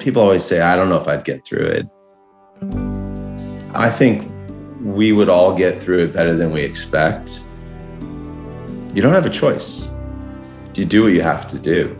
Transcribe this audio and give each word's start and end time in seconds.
People 0.00 0.22
always 0.22 0.42
say, 0.42 0.60
I 0.60 0.76
don't 0.76 0.88
know 0.88 0.96
if 0.96 1.06
I'd 1.06 1.24
get 1.24 1.46
through 1.46 1.66
it. 1.66 1.86
I 3.74 3.90
think 3.90 4.30
we 4.82 5.12
would 5.12 5.28
all 5.28 5.54
get 5.54 5.78
through 5.78 5.98
it 5.98 6.14
better 6.14 6.34
than 6.34 6.50
we 6.52 6.62
expect. 6.62 7.42
You 8.94 9.02
don't 9.02 9.12
have 9.12 9.26
a 9.26 9.30
choice. 9.30 9.90
You 10.74 10.86
do 10.86 11.02
what 11.02 11.12
you 11.12 11.20
have 11.20 11.48
to 11.50 11.58
do. 11.58 11.96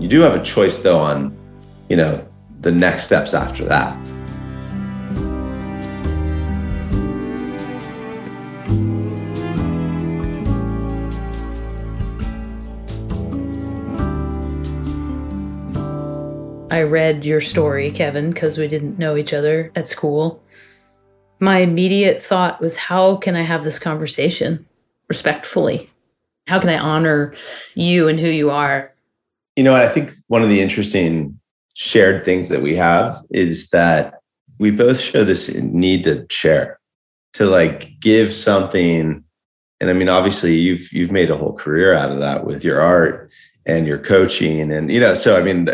You 0.00 0.08
do 0.08 0.20
have 0.20 0.34
a 0.34 0.42
choice, 0.42 0.78
though, 0.78 0.98
on, 0.98 1.36
you 1.90 1.96
know, 1.96 2.26
the 2.62 2.72
next 2.72 3.04
steps 3.04 3.34
after 3.34 3.64
that. 3.66 3.94
Read 16.96 17.26
your 17.26 17.42
story, 17.42 17.90
Kevin, 17.90 18.30
because 18.30 18.56
we 18.56 18.66
didn't 18.66 18.98
know 18.98 19.18
each 19.18 19.34
other 19.34 19.70
at 19.76 19.86
school. 19.86 20.42
My 21.40 21.58
immediate 21.58 22.22
thought 22.22 22.58
was, 22.58 22.74
how 22.76 23.16
can 23.16 23.36
I 23.36 23.42
have 23.42 23.64
this 23.64 23.78
conversation 23.78 24.64
respectfully? 25.06 25.90
How 26.46 26.58
can 26.58 26.70
I 26.70 26.78
honor 26.78 27.34
you 27.74 28.08
and 28.08 28.18
who 28.18 28.28
you 28.28 28.50
are? 28.50 28.94
You 29.56 29.64
know, 29.64 29.74
I 29.74 29.88
think 29.88 30.12
one 30.28 30.42
of 30.42 30.48
the 30.48 30.62
interesting 30.62 31.38
shared 31.74 32.24
things 32.24 32.48
that 32.48 32.62
we 32.62 32.74
have 32.76 33.14
is 33.28 33.68
that 33.70 34.14
we 34.58 34.70
both 34.70 34.98
show 34.98 35.22
this 35.22 35.54
need 35.54 36.02
to 36.04 36.24
share, 36.30 36.80
to 37.34 37.44
like 37.44 38.00
give 38.00 38.32
something. 38.32 39.22
And 39.80 39.90
I 39.90 39.92
mean, 39.92 40.08
obviously, 40.08 40.54
you've 40.56 40.90
you've 40.94 41.12
made 41.12 41.30
a 41.30 41.36
whole 41.36 41.52
career 41.52 41.92
out 41.92 42.10
of 42.10 42.20
that 42.20 42.46
with 42.46 42.64
your 42.64 42.80
art 42.80 43.30
and 43.66 43.86
your 43.86 43.98
coaching 43.98 44.72
and 44.72 44.90
you 44.92 45.00
know 45.00 45.12
so 45.12 45.36
i 45.36 45.42
mean 45.42 45.68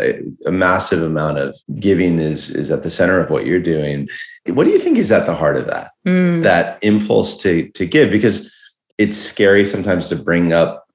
a 0.45 0.51
massive 0.51 1.01
amount 1.03 1.37
of 1.37 1.55
giving 1.79 2.19
is 2.19 2.49
is 2.49 2.71
at 2.71 2.83
the 2.83 2.89
center 2.89 3.19
of 3.19 3.29
what 3.29 3.45
you're 3.45 3.59
doing. 3.59 4.09
What 4.47 4.65
do 4.65 4.71
you 4.71 4.79
think 4.79 4.97
is 4.97 5.11
at 5.11 5.25
the 5.25 5.35
heart 5.35 5.57
of 5.57 5.67
that? 5.67 5.91
Mm. 6.05 6.43
that 6.43 6.83
impulse 6.83 7.37
to 7.43 7.69
to 7.69 7.85
give? 7.85 8.11
Because 8.11 8.51
it's 8.97 9.15
scary 9.15 9.65
sometimes 9.65 10.09
to 10.09 10.15
bring 10.15 10.53
up 10.53 10.87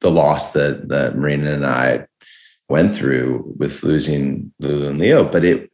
the 0.00 0.10
loss 0.10 0.52
that 0.52 0.88
that 0.88 1.16
marina 1.16 1.52
and 1.52 1.66
i 1.66 2.06
went 2.68 2.94
through 2.94 3.52
with 3.58 3.82
losing 3.82 4.52
lulu 4.60 4.88
and 4.88 4.98
leo 4.98 5.24
but 5.24 5.44
it 5.44 5.70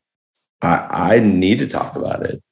i 0.62 1.14
i 1.14 1.19
need 1.19 1.58
to 1.58 1.66
talk 1.66 1.94
about 1.97 2.22
it. 2.22 2.42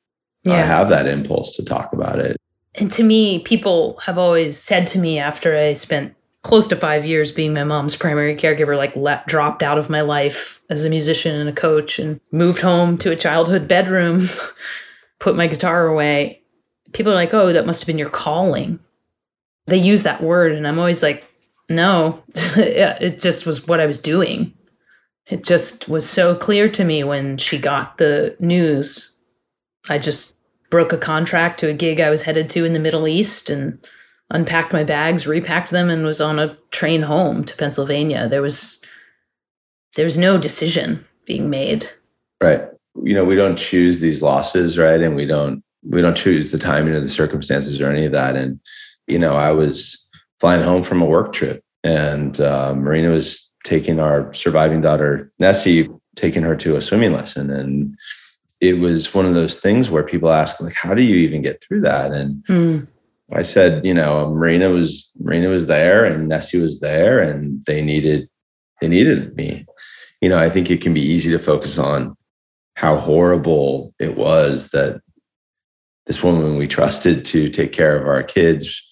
Yeah. 0.45 0.55
i 0.55 0.61
have 0.61 0.89
that 0.91 1.07
impulse 1.07 1.57
to 1.57 1.65
talk 1.65 1.93
about 1.93 2.19
it. 2.19 2.37
And 2.77 2.91
to 2.93 3.03
me 3.03 3.41
people 3.41 3.99
have 4.03 4.19
always 4.19 4.57
said 4.59 4.87
to 4.89 4.99
me 4.99 5.19
after 5.19 5.57
i 5.57 5.73
spent 5.73 6.15
close 6.45 6.67
to 6.67 6.77
five 6.77 7.07
years 7.07 7.33
being 7.33 7.55
my 7.55 7.65
mom's 7.65 7.97
primary 7.97 8.37
caregiver, 8.37 8.77
like 8.77 8.95
let, 8.95 9.27
dropped 9.27 9.63
out 9.63 9.79
of 9.79 9.91
my 9.91 10.03
life 10.03 10.63
as 10.69 10.85
a 10.85 10.91
musician 10.91 11.35
and 11.35 11.49
a 11.49 11.53
coach 11.53 11.99
and 11.99 12.21
moved 12.31 12.61
home 12.61 12.99
to 12.99 13.11
a 13.11 13.17
childhood 13.17 13.67
bedroom, 13.67 14.29
put 15.19 15.35
my 15.35 15.47
guitar 15.47 15.87
away. 15.87 16.43
People 16.93 17.13
are 17.13 17.17
like, 17.17 17.33
oh, 17.33 17.53
that 17.53 17.67
must 17.67 17.81
have 17.81 17.87
been 17.87 17.99
your 17.99 18.11
calling. 18.11 18.79
They 19.67 19.79
use 19.79 20.03
that 20.03 20.23
word. 20.23 20.53
And 20.53 20.69
I'm 20.69 20.79
always 20.79 21.03
like, 21.03 21.25
no, 21.71 22.23
it 22.35 23.19
just 23.19 23.47
was 23.47 23.67
what 23.67 23.81
I 23.81 23.87
was 23.87 24.01
doing. 24.01 24.53
It 25.27 25.45
just 25.45 25.89
was 25.89 26.09
so 26.09 26.37
clear 26.37 26.69
to 26.69 26.85
me 26.85 27.03
when 27.05 27.39
she 27.39 27.59
got 27.59 27.97
the 27.97 28.37
news. 28.39 29.17
I 29.89 29.99
just 29.99 30.37
broke 30.71 30.93
a 30.93 30.99
contract 30.99 31.59
to 31.61 31.71
a 31.71 31.75
gig 31.75 32.01
I 32.01 32.11
was 32.11 32.25
headed 32.25 32.51
to 32.51 32.67
in 32.67 32.75
the 32.75 32.79
Middle 32.79 33.09
East 33.09 33.49
and 33.49 33.79
unpacked 34.31 34.73
my 34.73 34.85
bags, 34.85 35.27
repacked 35.27 35.71
them, 35.71 35.91
and 35.91 36.05
was 36.05 36.21
on 36.21 36.39
a 36.39 36.57
train 36.71 37.03
home 37.03 37.45
to 37.45 37.57
Pennsylvania. 37.57 38.29
There 38.29 38.43
was 38.43 38.81
there 39.97 40.05
was 40.05 40.19
no 40.19 40.39
decision 40.39 41.05
being 41.25 41.51
made. 41.51 41.89
Right. 42.43 42.63
You 43.03 43.15
know, 43.15 43.25
we 43.25 43.37
don't 43.37 43.57
choose 43.57 44.01
these 44.01 44.23
losses, 44.23 44.79
right? 44.79 45.01
And 45.01 45.15
we 45.17 45.27
don't 45.27 45.63
we 45.83 46.01
don't 46.01 46.17
choose 46.17 46.51
the 46.51 46.59
timing 46.59 46.95
or 46.95 47.01
the 47.01 47.09
circumstances 47.09 47.81
or 47.81 47.91
any 47.91 48.07
of 48.07 48.13
that. 48.13 48.37
And 48.37 48.61
you 49.07 49.19
know, 49.19 49.35
I 49.35 49.53
was 49.53 50.07
flying 50.41 50.63
home 50.63 50.83
from 50.83 51.03
a 51.03 51.07
work 51.07 51.33
trip, 51.33 51.63
and 51.83 52.41
uh, 52.41 52.75
Marina 52.75 53.11
was 53.11 53.51
taking 53.65 54.01
our 54.01 54.33
surviving 54.33 54.81
daughter 54.81 55.33
Nessie, 55.39 55.89
taking 56.17 56.43
her 56.43 56.57
to 56.57 56.77
a 56.77 56.83
swimming 56.83 57.13
lesson, 57.13 57.51
and 57.51 57.97
it 58.61 58.79
was 58.79 59.13
one 59.13 59.27
of 59.27 59.35
those 59.35 59.61
things 59.61 59.91
where 59.91 60.03
people 60.03 60.31
ask 60.31 60.61
like 60.61 60.75
how 60.75 60.95
do 60.95 61.03
you 61.03 61.17
even 61.17 61.43
get 61.43 61.63
through 61.63 61.83
that 61.83 62.13
and 62.13 62.43
mm. 62.45 62.87
I 63.35 63.43
said, 63.43 63.85
you 63.85 63.93
know, 63.93 64.31
Marina 64.31 64.71
was 64.71 65.11
Marina 65.19 65.49
was 65.49 65.67
there 65.67 66.05
and 66.05 66.29
Nessie 66.29 66.61
was 66.61 66.81
there 66.81 67.21
and 67.21 67.65
they 67.67 67.83
needed 67.83 68.29
they 68.81 68.89
needed 68.89 69.37
me. 69.37 69.67
You 70.21 70.29
know, 70.29 70.39
I 70.39 70.49
think 70.49 70.71
it 70.71 70.81
can 70.81 70.95
be 70.95 71.01
easy 71.01 71.31
to 71.31 71.39
focus 71.39 71.79
on 71.79 72.17
how 72.77 72.97
horrible 72.97 73.95
it 73.99 74.17
was 74.17 74.71
that 74.71 75.01
this 76.07 76.23
woman 76.23 76.57
we 76.57 76.67
trusted 76.67 77.25
to 77.27 77.49
take 77.49 77.73
care 77.73 77.97
of 77.97 78.07
our 78.07 78.23
kids 78.23 78.83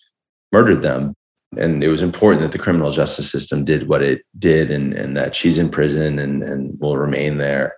murdered 0.51 0.83
them. 0.83 1.15
And 1.57 1.85
it 1.85 1.89
was 1.89 2.03
important 2.03 2.43
that 2.43 2.53
the 2.53 2.63
criminal 2.63 2.91
justice 2.91 3.31
system 3.31 3.65
did 3.65 3.89
what 3.89 4.03
it 4.03 4.23
did 4.39 4.71
and, 4.71 4.95
and 4.95 5.17
that 5.17 5.37
she's 5.37 5.59
in 5.59 5.69
prison 5.69 6.19
and, 6.19 6.43
and 6.43 6.79
will 6.81 6.97
remain 6.97 7.39
there. 7.39 7.75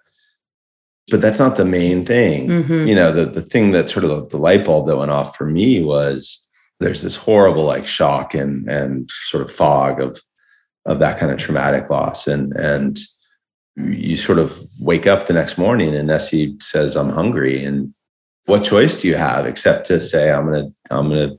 But 1.10 1.20
that's 1.20 1.40
not 1.40 1.56
the 1.56 1.64
main 1.64 2.04
thing. 2.04 2.48
Mm-hmm. 2.48 2.86
You 2.86 2.94
know, 2.94 3.12
the, 3.12 3.26
the 3.26 3.42
thing 3.42 3.72
that 3.72 3.90
sort 3.90 4.04
of 4.04 4.28
the 4.30 4.38
light 4.38 4.64
bulb 4.64 4.86
that 4.86 4.96
went 4.96 5.10
off 5.10 5.36
for 5.36 5.46
me 5.46 5.82
was 5.82 6.43
there's 6.80 7.02
this 7.02 7.16
horrible 7.16 7.64
like 7.64 7.86
shock 7.86 8.34
and 8.34 8.68
and 8.68 9.10
sort 9.10 9.42
of 9.42 9.52
fog 9.52 10.00
of 10.00 10.20
of 10.86 10.98
that 10.98 11.18
kind 11.18 11.32
of 11.32 11.38
traumatic 11.38 11.90
loss. 11.90 12.26
And 12.26 12.52
and 12.56 12.98
you 13.76 14.16
sort 14.16 14.38
of 14.38 14.60
wake 14.80 15.06
up 15.06 15.26
the 15.26 15.32
next 15.32 15.58
morning 15.58 15.94
and 15.94 16.08
Nessie 16.08 16.56
says 16.60 16.96
I'm 16.96 17.10
hungry. 17.10 17.64
And 17.64 17.94
what 18.46 18.64
choice 18.64 19.00
do 19.00 19.08
you 19.08 19.16
have 19.16 19.46
except 19.46 19.86
to 19.86 20.00
say 20.00 20.30
I'm 20.30 20.46
going 20.46 20.66
to 20.66 20.94
I'm 20.94 21.08
going 21.08 21.30
to 21.30 21.38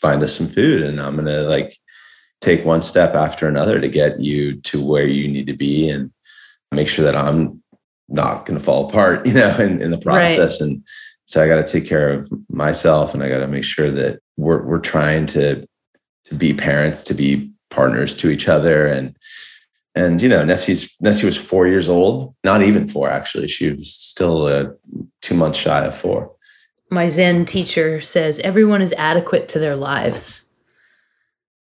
find 0.00 0.22
us 0.22 0.36
some 0.36 0.48
food 0.48 0.82
and 0.82 1.00
I'm 1.00 1.14
going 1.14 1.26
to 1.26 1.42
like 1.42 1.74
take 2.40 2.64
one 2.64 2.82
step 2.82 3.14
after 3.14 3.48
another 3.48 3.80
to 3.80 3.88
get 3.88 4.20
you 4.20 4.60
to 4.62 4.84
where 4.84 5.06
you 5.06 5.28
need 5.28 5.46
to 5.46 5.56
be 5.56 5.88
and 5.88 6.10
make 6.72 6.88
sure 6.88 7.04
that 7.04 7.16
I'm 7.16 7.62
not 8.08 8.44
going 8.44 8.58
to 8.58 8.64
fall 8.64 8.88
apart 8.88 9.26
you 9.26 9.32
know 9.32 9.56
in, 9.58 9.80
in 9.80 9.90
the 9.90 9.98
process. 9.98 10.60
Right. 10.60 10.68
and 10.68 10.84
so 11.26 11.42
I 11.42 11.48
got 11.48 11.56
to 11.56 11.72
take 11.72 11.88
care 11.88 12.10
of 12.10 12.30
myself 12.48 13.12
and 13.12 13.22
I 13.22 13.28
got 13.28 13.40
to 13.40 13.48
make 13.48 13.64
sure 13.64 13.90
that 13.90 14.20
we're 14.36 14.62
we're 14.62 14.80
trying 14.80 15.26
to 15.26 15.66
to 16.24 16.34
be 16.34 16.54
parents, 16.54 17.02
to 17.04 17.14
be 17.14 17.52
partners 17.70 18.14
to 18.16 18.30
each 18.30 18.48
other 18.48 18.86
and 18.86 19.16
and 19.94 20.22
you 20.22 20.28
know 20.28 20.44
Nessie's 20.44 20.94
Nessie 21.00 21.26
was 21.26 21.36
4 21.36 21.66
years 21.66 21.88
old, 21.88 22.34
not 22.44 22.62
even 22.62 22.86
4 22.86 23.10
actually. 23.10 23.48
She 23.48 23.70
was 23.70 23.92
still 23.92 24.46
uh, 24.46 24.66
2 25.22 25.34
months 25.34 25.58
shy 25.58 25.84
of 25.84 25.96
4. 25.96 26.30
My 26.90 27.08
Zen 27.08 27.44
teacher 27.44 28.00
says 28.00 28.38
everyone 28.40 28.80
is 28.80 28.94
adequate 28.96 29.48
to 29.50 29.58
their 29.58 29.76
lives. 29.76 30.44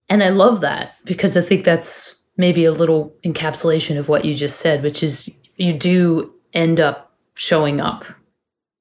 And 0.09 0.23
I 0.23 0.31
love 0.31 0.61
that 0.63 0.95
because 1.05 1.37
I 1.37 1.41
think 1.41 1.65
that's 1.65 2.23
maybe 2.37 2.65
a 2.65 2.73
little 2.73 3.15
encapsulation 3.25 3.97
of 3.99 4.09
what 4.09 4.25
you 4.25 4.35
just 4.35 4.59
said, 4.59 4.83
which 4.83 5.03
is 5.03 5.31
you 5.57 5.73
do 5.73 6.35
end 6.53 6.81
up 6.81 7.13
showing 7.35 7.81
up 7.81 8.05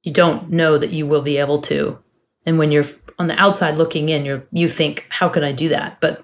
you 0.03 0.12
don't 0.12 0.50
know 0.50 0.78
that 0.78 0.91
you 0.91 1.08
will 1.08 1.22
be 1.22 1.38
able 1.38 1.59
to. 1.62 1.97
And 2.46 2.59
when 2.59 2.72
you're 2.72 2.86
on 3.18 3.28
the 3.28 3.40
outside 3.40 3.78
looking 3.78 4.09
in, 4.09 4.25
you 4.25 4.44
you 4.52 4.68
think, 4.68 5.08
how 5.09 5.30
could 5.30 5.44
I 5.44 5.52
do 5.52 5.69
that? 5.69 6.00
But 6.02 6.24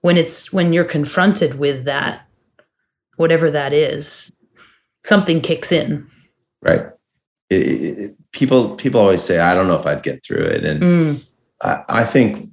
when 0.00 0.16
it's 0.16 0.52
when 0.52 0.72
you're 0.72 0.84
confronted 0.84 1.58
with 1.58 1.84
that, 1.86 2.26
whatever 3.16 3.50
that 3.50 3.72
is, 3.72 4.32
something 5.04 5.40
kicks 5.40 5.72
in. 5.72 6.06
Right. 6.62 6.86
It, 7.50 7.56
it, 7.56 8.32
people 8.32 8.74
people 8.76 9.00
always 9.00 9.22
say, 9.22 9.38
I 9.38 9.54
don't 9.54 9.68
know 9.68 9.76
if 9.78 9.86
I'd 9.86 10.02
get 10.02 10.24
through 10.24 10.44
it, 10.44 10.64
and 10.64 10.82
mm. 10.82 11.28
I, 11.62 11.84
I 11.88 12.04
think 12.04 12.50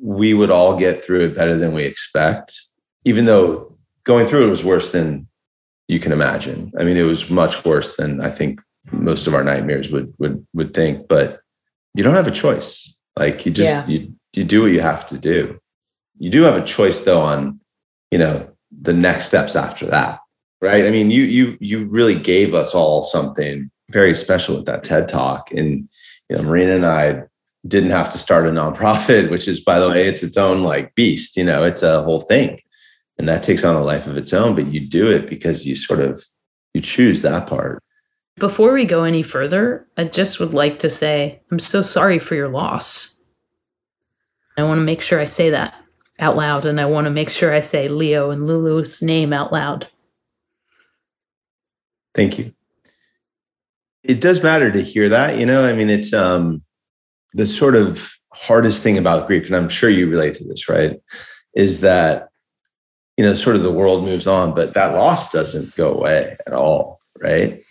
we 0.00 0.34
would 0.34 0.50
all 0.50 0.76
get 0.76 1.02
through 1.02 1.20
it 1.20 1.34
better 1.34 1.56
than 1.56 1.72
we 1.72 1.84
expect, 1.84 2.54
even 3.04 3.26
though 3.26 3.76
going 4.04 4.26
through 4.26 4.46
it 4.46 4.50
was 4.50 4.64
worse 4.64 4.92
than 4.92 5.28
you 5.88 6.00
can 6.00 6.12
imagine. 6.12 6.72
I 6.78 6.84
mean, 6.84 6.96
it 6.96 7.02
was 7.02 7.30
much 7.30 7.64
worse 7.64 7.96
than 7.96 8.20
I 8.20 8.30
think 8.30 8.60
most 8.92 9.26
of 9.26 9.34
our 9.34 9.44
nightmares 9.44 9.90
would 9.90 10.12
would 10.18 10.46
would 10.54 10.74
think 10.74 11.08
but 11.08 11.40
you 11.94 12.04
don't 12.04 12.14
have 12.14 12.26
a 12.26 12.32
choice. 12.32 12.94
Like 13.16 13.46
you 13.46 13.52
just 13.52 13.70
yeah. 13.70 13.86
you 13.86 14.14
you 14.32 14.44
do 14.44 14.62
what 14.62 14.72
you 14.72 14.80
have 14.80 15.08
to 15.08 15.18
do. 15.18 15.58
You 16.18 16.30
do 16.30 16.42
have 16.42 16.56
a 16.56 16.64
choice 16.64 17.00
though 17.00 17.22
on 17.22 17.60
you 18.10 18.18
know 18.18 18.50
the 18.70 18.92
next 18.92 19.26
steps 19.26 19.56
after 19.56 19.86
that 19.86 20.20
right? 20.60 20.84
I 20.84 20.90
mean 20.90 21.10
you 21.10 21.22
you 21.22 21.56
you 21.60 21.86
really 21.86 22.18
gave 22.18 22.54
us 22.54 22.74
all 22.74 23.02
something 23.02 23.70
very 23.90 24.14
special 24.14 24.56
with 24.56 24.66
that 24.66 24.84
ted 24.84 25.08
talk. 25.08 25.50
And 25.52 25.88
you 26.28 26.36
know 26.36 26.42
marina 26.42 26.74
and 26.74 26.86
i 26.86 27.22
didn't 27.66 27.90
have 27.90 28.08
to 28.08 28.18
start 28.18 28.46
a 28.46 28.50
nonprofit 28.50 29.30
which 29.34 29.48
is 29.48 29.60
by 29.60 29.78
the 29.78 29.88
way 29.88 30.06
it's 30.06 30.22
its 30.22 30.36
own 30.36 30.62
like 30.62 30.94
beast 30.94 31.36
you 31.36 31.44
know 31.44 31.64
it's 31.64 31.82
a 31.82 32.02
whole 32.02 32.20
thing. 32.20 32.60
And 33.18 33.26
that 33.28 33.42
takes 33.42 33.64
on 33.64 33.74
a 33.74 33.82
life 33.82 34.06
of 34.06 34.16
its 34.18 34.34
own 34.34 34.54
but 34.54 34.66
you 34.66 34.86
do 34.86 35.10
it 35.10 35.26
because 35.26 35.66
you 35.66 35.74
sort 35.74 36.00
of 36.00 36.22
you 36.74 36.82
choose 36.82 37.22
that 37.22 37.46
part 37.46 37.82
before 38.38 38.72
we 38.72 38.84
go 38.84 39.04
any 39.04 39.22
further, 39.22 39.86
I 39.96 40.04
just 40.04 40.40
would 40.40 40.54
like 40.54 40.78
to 40.80 40.90
say 40.90 41.40
I'm 41.50 41.58
so 41.58 41.82
sorry 41.82 42.18
for 42.18 42.34
your 42.34 42.48
loss. 42.48 43.14
I 44.58 44.62
want 44.62 44.78
to 44.78 44.84
make 44.84 45.02
sure 45.02 45.20
I 45.20 45.26
say 45.26 45.50
that 45.50 45.74
out 46.18 46.36
loud, 46.36 46.64
and 46.64 46.80
I 46.80 46.86
want 46.86 47.06
to 47.06 47.10
make 47.10 47.28
sure 47.28 47.54
I 47.54 47.60
say 47.60 47.88
Leo 47.88 48.30
and 48.30 48.46
Lulu's 48.46 49.02
name 49.02 49.32
out 49.32 49.52
loud. 49.52 49.88
Thank 52.14 52.38
you. 52.38 52.54
It 54.02 54.20
does 54.20 54.42
matter 54.42 54.70
to 54.70 54.82
hear 54.82 55.08
that, 55.10 55.38
you 55.38 55.44
know. 55.44 55.68
I 55.68 55.72
mean, 55.74 55.90
it's 55.90 56.12
um 56.12 56.62
the 57.34 57.46
sort 57.46 57.74
of 57.74 58.14
hardest 58.32 58.82
thing 58.82 58.96
about 58.96 59.26
grief, 59.26 59.46
and 59.46 59.56
I'm 59.56 59.68
sure 59.68 59.90
you 59.90 60.08
relate 60.08 60.34
to 60.34 60.44
this, 60.44 60.68
right? 60.68 60.98
Is 61.54 61.80
that 61.80 62.28
you 63.16 63.24
know, 63.24 63.34
sort 63.34 63.56
of 63.56 63.62
the 63.62 63.72
world 63.72 64.04
moves 64.04 64.26
on, 64.26 64.54
but 64.54 64.74
that 64.74 64.94
loss 64.94 65.32
doesn't 65.32 65.74
go 65.74 65.92
away 65.92 66.36
at 66.46 66.52
all, 66.52 67.00
right? 67.18 67.62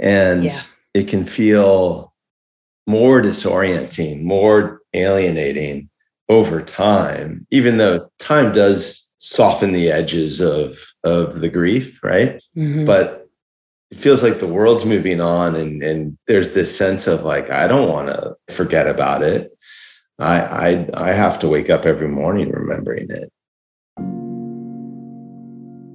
And 0.00 0.44
yeah. 0.44 0.60
it 0.94 1.08
can 1.08 1.24
feel 1.24 2.12
more 2.86 3.20
disorienting, 3.20 4.22
more 4.22 4.80
alienating 4.94 5.90
over 6.28 6.62
time, 6.62 7.46
even 7.50 7.76
though 7.76 8.10
time 8.18 8.52
does 8.52 9.12
soften 9.18 9.72
the 9.72 9.90
edges 9.90 10.40
of 10.40 10.78
of 11.04 11.40
the 11.40 11.50
grief, 11.50 12.02
right? 12.02 12.42
Mm-hmm. 12.56 12.84
But 12.84 13.28
it 13.90 13.98
feels 13.98 14.22
like 14.22 14.38
the 14.38 14.46
world's 14.46 14.84
moving 14.84 15.20
on 15.20 15.54
and 15.54 15.82
and 15.82 16.18
there's 16.26 16.54
this 16.54 16.76
sense 16.76 17.06
of 17.06 17.24
like 17.24 17.50
I 17.50 17.68
don't 17.68 17.88
want 17.88 18.08
to 18.08 18.36
forget 18.54 18.86
about 18.86 19.22
it. 19.22 19.56
I 20.18 20.40
I 20.40 20.88
I 20.94 21.12
have 21.12 21.38
to 21.40 21.48
wake 21.48 21.70
up 21.70 21.84
every 21.84 22.08
morning 22.08 22.50
remembering 22.50 23.10
it 23.10 23.30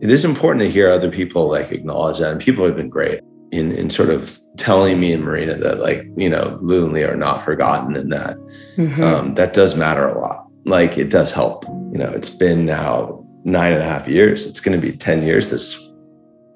it 0.05 0.11
is 0.11 0.23
important 0.23 0.61
to 0.61 0.69
hear 0.69 0.91
other 0.91 1.09
people 1.09 1.49
like 1.49 1.71
acknowledge 1.71 2.19
that. 2.19 2.31
And 2.31 2.39
people 2.39 2.63
have 2.65 2.75
been 2.75 2.89
great 2.89 3.21
in, 3.51 3.71
in 3.71 3.89
sort 3.89 4.09
of 4.09 4.37
telling 4.57 4.99
me 4.99 5.13
and 5.13 5.23
Marina 5.23 5.55
that 5.55 5.79
like, 5.79 6.03
you 6.15 6.29
know, 6.29 6.57
Lou 6.61 6.85
and 6.85 6.93
Lee 6.93 7.03
are 7.03 7.15
not 7.15 7.43
forgotten 7.43 7.95
and 7.95 8.11
that 8.11 8.37
mm-hmm. 8.77 9.03
um, 9.03 9.35
that 9.35 9.53
does 9.53 9.75
matter 9.75 10.07
a 10.07 10.19
lot. 10.19 10.47
Like 10.65 10.97
it 10.97 11.09
does 11.09 11.31
help. 11.31 11.65
You 11.65 11.99
know, 11.99 12.11
it's 12.11 12.29
been 12.29 12.65
now 12.65 13.25
nine 13.43 13.73
and 13.73 13.81
a 13.81 13.85
half 13.85 14.07
years. 14.07 14.45
It's 14.45 14.59
going 14.59 14.79
to 14.79 14.85
be 14.85 14.95
10 14.95 15.23
years 15.23 15.49
this 15.49 15.79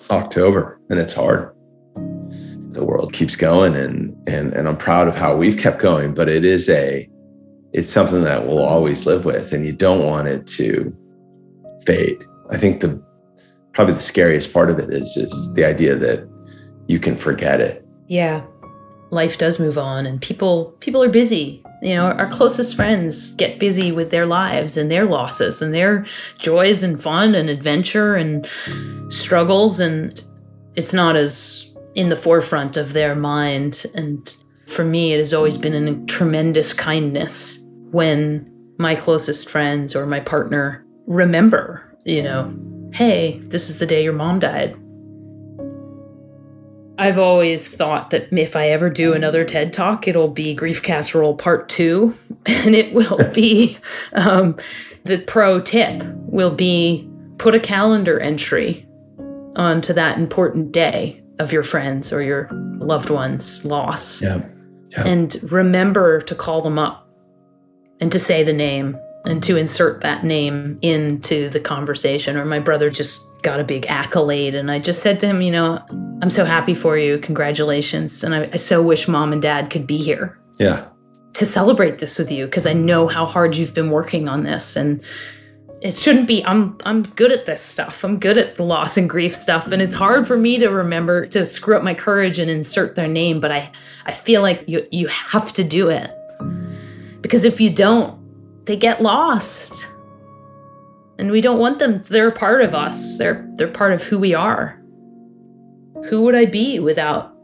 October 0.09 0.79
and 0.89 0.99
it's 0.99 1.13
hard. 1.13 1.55
The 2.71 2.83
world 2.83 3.13
keeps 3.13 3.35
going 3.35 3.75
and 3.75 4.15
and 4.27 4.53
and 4.53 4.67
I'm 4.67 4.77
proud 4.77 5.07
of 5.07 5.15
how 5.15 5.35
we've 5.35 5.57
kept 5.57 5.79
going, 5.79 6.13
but 6.13 6.29
it 6.29 6.45
is 6.45 6.69
a 6.69 7.09
it's 7.73 7.89
something 7.89 8.23
that 8.23 8.47
we'll 8.47 8.63
always 8.63 9.05
live 9.05 9.25
with 9.25 9.53
and 9.53 9.65
you 9.65 9.73
don't 9.73 10.05
want 10.05 10.27
it 10.27 10.47
to 10.47 10.95
fade. 11.85 12.23
I 12.51 12.57
think 12.57 12.81
the 12.81 13.03
probably 13.73 13.93
the 13.93 14.01
scariest 14.01 14.53
part 14.53 14.69
of 14.69 14.79
it 14.79 14.89
is 14.91 15.15
is 15.17 15.53
the 15.53 15.65
idea 15.65 15.95
that 15.95 16.27
you 16.89 16.99
can 16.99 17.15
forget 17.15 17.61
it. 17.61 17.85
Yeah. 18.07 18.43
Life 19.11 19.37
does 19.37 19.59
move 19.59 19.77
on 19.77 20.07
and 20.07 20.19
people 20.19 20.75
people 20.79 21.01
are 21.03 21.09
busy. 21.09 21.63
You 21.81 21.93
know, 21.93 22.05
our 22.07 22.27
closest 22.27 22.75
friends 22.75 23.31
get 23.33 23.59
busy 23.59 23.91
with 23.91 24.09
their 24.09 24.25
lives 24.25 24.75
and 24.75 24.91
their 24.91 25.05
losses 25.05 25.61
and 25.61 25.73
their 25.73 26.05
joys 26.39 26.83
and 26.83 27.01
fun 27.01 27.35
and 27.35 27.47
adventure 27.47 28.15
and 28.15 28.45
struggles 29.09 29.79
and 29.79 30.21
it's 30.75 30.91
not 30.91 31.15
as 31.15 31.71
in 31.95 32.09
the 32.09 32.15
forefront 32.15 32.75
of 32.75 32.93
their 32.93 33.15
mind 33.15 33.85
and 33.95 34.35
for 34.65 34.83
me 34.83 35.13
it 35.13 35.19
has 35.19 35.33
always 35.33 35.57
been 35.57 35.73
a 35.73 36.05
tremendous 36.05 36.73
kindness 36.73 37.59
when 37.91 38.51
my 38.79 38.95
closest 38.95 39.47
friends 39.47 39.95
or 39.95 40.05
my 40.05 40.19
partner 40.19 40.83
remember, 41.05 41.83
you 42.05 42.23
know, 42.23 42.51
hey, 42.93 43.39
this 43.43 43.69
is 43.69 43.77
the 43.77 43.85
day 43.85 44.03
your 44.03 44.13
mom 44.13 44.39
died. 44.39 44.75
I've 46.99 47.17
always 47.17 47.65
thought 47.65 48.09
that 48.09 48.31
if 48.33 48.57
I 48.57 48.69
ever 48.69 48.89
do 48.89 49.13
another 49.13 49.45
TED 49.45 49.71
talk, 49.71 50.05
it'll 50.05 50.27
be 50.27 50.53
Grief 50.53 50.83
Casserole 50.83 51.35
Part 51.35 51.69
Two, 51.69 52.13
and 52.45 52.75
it 52.75 52.93
will 52.93 53.17
be 53.33 53.77
um, 54.11 54.57
the 55.05 55.19
pro 55.19 55.61
tip 55.61 56.03
will 56.27 56.53
be 56.53 57.09
put 57.37 57.55
a 57.55 57.59
calendar 57.59 58.19
entry 58.19 58.85
onto 59.55 59.93
that 59.93 60.17
important 60.17 60.73
day 60.73 61.23
of 61.39 61.53
your 61.53 61.63
friends 61.63 62.11
or 62.11 62.21
your 62.21 62.49
loved 62.51 63.09
ones' 63.09 63.63
loss. 63.63 64.21
Yeah. 64.21 64.41
yeah. 64.89 65.07
And 65.07 65.39
remember 65.49 66.19
to 66.21 66.35
call 66.35 66.61
them 66.61 66.77
up 66.77 67.09
and 68.01 68.11
to 68.11 68.19
say 68.19 68.43
the 68.43 68.53
name 68.53 68.97
and 69.25 69.41
to 69.43 69.55
insert 69.55 70.01
that 70.01 70.25
name 70.25 70.77
into 70.81 71.49
the 71.49 71.59
conversation. 71.61 72.35
Or 72.35 72.45
my 72.45 72.59
brother 72.59 72.89
just 72.89 73.28
got 73.41 73.59
a 73.59 73.63
big 73.63 73.85
accolade, 73.87 74.55
and 74.55 74.69
I 74.69 74.79
just 74.79 75.01
said 75.01 75.19
to 75.21 75.27
him, 75.27 75.41
You 75.41 75.51
know, 75.51 75.83
I'm 76.21 76.29
so 76.29 76.45
happy 76.45 76.73
for 76.73 76.97
you. 76.97 77.17
Congratulations. 77.19 78.23
And 78.23 78.35
I, 78.35 78.49
I 78.51 78.57
so 78.57 78.81
wish 78.81 79.07
mom 79.07 79.33
and 79.33 79.41
dad 79.41 79.69
could 79.69 79.87
be 79.87 79.97
here. 79.97 80.39
Yeah. 80.59 80.87
To 81.33 81.45
celebrate 81.45 81.99
this 81.99 82.17
with 82.17 82.31
you 82.31 82.45
because 82.45 82.65
I 82.65 82.73
know 82.73 83.07
how 83.07 83.25
hard 83.25 83.55
you've 83.55 83.73
been 83.73 83.91
working 83.91 84.27
on 84.27 84.43
this. 84.43 84.75
And 84.75 85.01
it 85.81 85.95
shouldn't 85.95 86.27
be 86.27 86.43
I'm 86.45 86.77
I'm 86.83 87.03
good 87.03 87.31
at 87.31 87.45
this 87.45 87.61
stuff. 87.61 88.03
I'm 88.03 88.19
good 88.19 88.37
at 88.37 88.57
the 88.57 88.63
loss 88.63 88.97
and 88.97 89.09
grief 89.09 89.33
stuff 89.33 89.71
and 89.71 89.81
it's 89.81 89.93
hard 89.93 90.27
for 90.27 90.37
me 90.37 90.57
to 90.59 90.67
remember 90.67 91.25
to 91.27 91.45
screw 91.45 91.77
up 91.77 91.83
my 91.83 91.93
courage 91.93 92.39
and 92.39 92.51
insert 92.51 92.95
their 92.95 93.07
name, 93.07 93.39
but 93.39 93.51
I 93.51 93.71
I 94.05 94.11
feel 94.11 94.41
like 94.41 94.65
you 94.67 94.85
you 94.91 95.07
have 95.07 95.53
to 95.53 95.63
do 95.63 95.89
it. 95.89 96.11
Because 97.21 97.45
if 97.45 97.61
you 97.61 97.69
don't, 97.69 98.17
they 98.65 98.75
get 98.75 99.01
lost. 99.01 99.87
And 101.19 101.31
we 101.31 101.41
don't 101.41 101.59
want 101.59 101.79
them. 101.79 102.01
They're 102.03 102.29
a 102.29 102.31
part 102.31 102.61
of 102.61 102.73
us. 102.73 103.17
They're 103.17 103.45
they're 103.55 103.67
part 103.67 103.91
of 103.91 104.01
who 104.01 104.17
we 104.17 104.33
are. 104.33 104.81
Who 106.05 106.21
would 106.21 106.33
I 106.33 106.45
be 106.45 106.79
without 106.79 107.35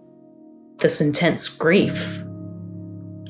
this 0.80 1.02
intense 1.02 1.50
grief? 1.50 2.24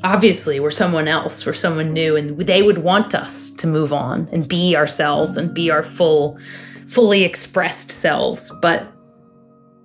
Obviously, 0.04 0.60
we're 0.60 0.70
someone 0.70 1.08
else, 1.08 1.44
we're 1.48 1.54
someone 1.54 1.94
new, 1.94 2.16
and 2.16 2.40
they 2.40 2.62
would 2.62 2.78
want 2.78 3.16
us 3.16 3.50
to 3.52 3.66
move 3.66 3.92
on 3.92 4.30
and 4.32 4.48
be 4.48 4.76
ourselves 4.76 5.36
and 5.36 5.52
be 5.52 5.72
our 5.72 5.82
full, 5.82 6.38
fully 6.86 7.24
expressed 7.24 7.90
selves. 7.90 8.52
But 8.62 8.88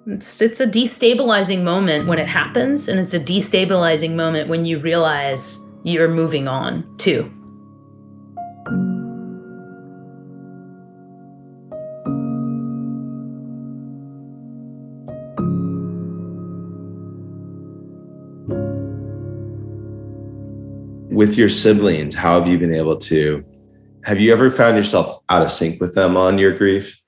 it's, 0.07 0.43
it's 0.43 0.61
a 0.61 0.67
destabilizing 0.67 1.63
moment 1.63 2.07
when 2.07 2.19
it 2.19 2.29
happens, 2.29 2.87
and 2.87 3.01
it's 3.01 3.15
a 3.15 3.21
destabilizing 3.21 4.15
moment 4.15 4.51
when 4.51 4.67
you 4.67 4.79
realize 4.79 5.59
you're 5.85 6.09
moving 6.09 6.49
on 6.49 6.85
too. 6.99 7.33
With 21.21 21.37
your 21.37 21.51
siblings, 21.51 22.15
how 22.15 22.41
have 22.41 22.49
you 22.49 22.59
been 22.59 22.73
able 22.73 22.97
to? 22.97 23.45
Have 24.05 24.19
you 24.19 24.33
ever 24.33 24.51
found 24.51 24.75
yourself 24.75 25.23
out 25.29 25.43
of 25.43 25.51
sync 25.51 25.79
with 25.79 25.95
them 25.95 26.17
on 26.17 26.39
your 26.39 26.57
grief? 26.57 26.99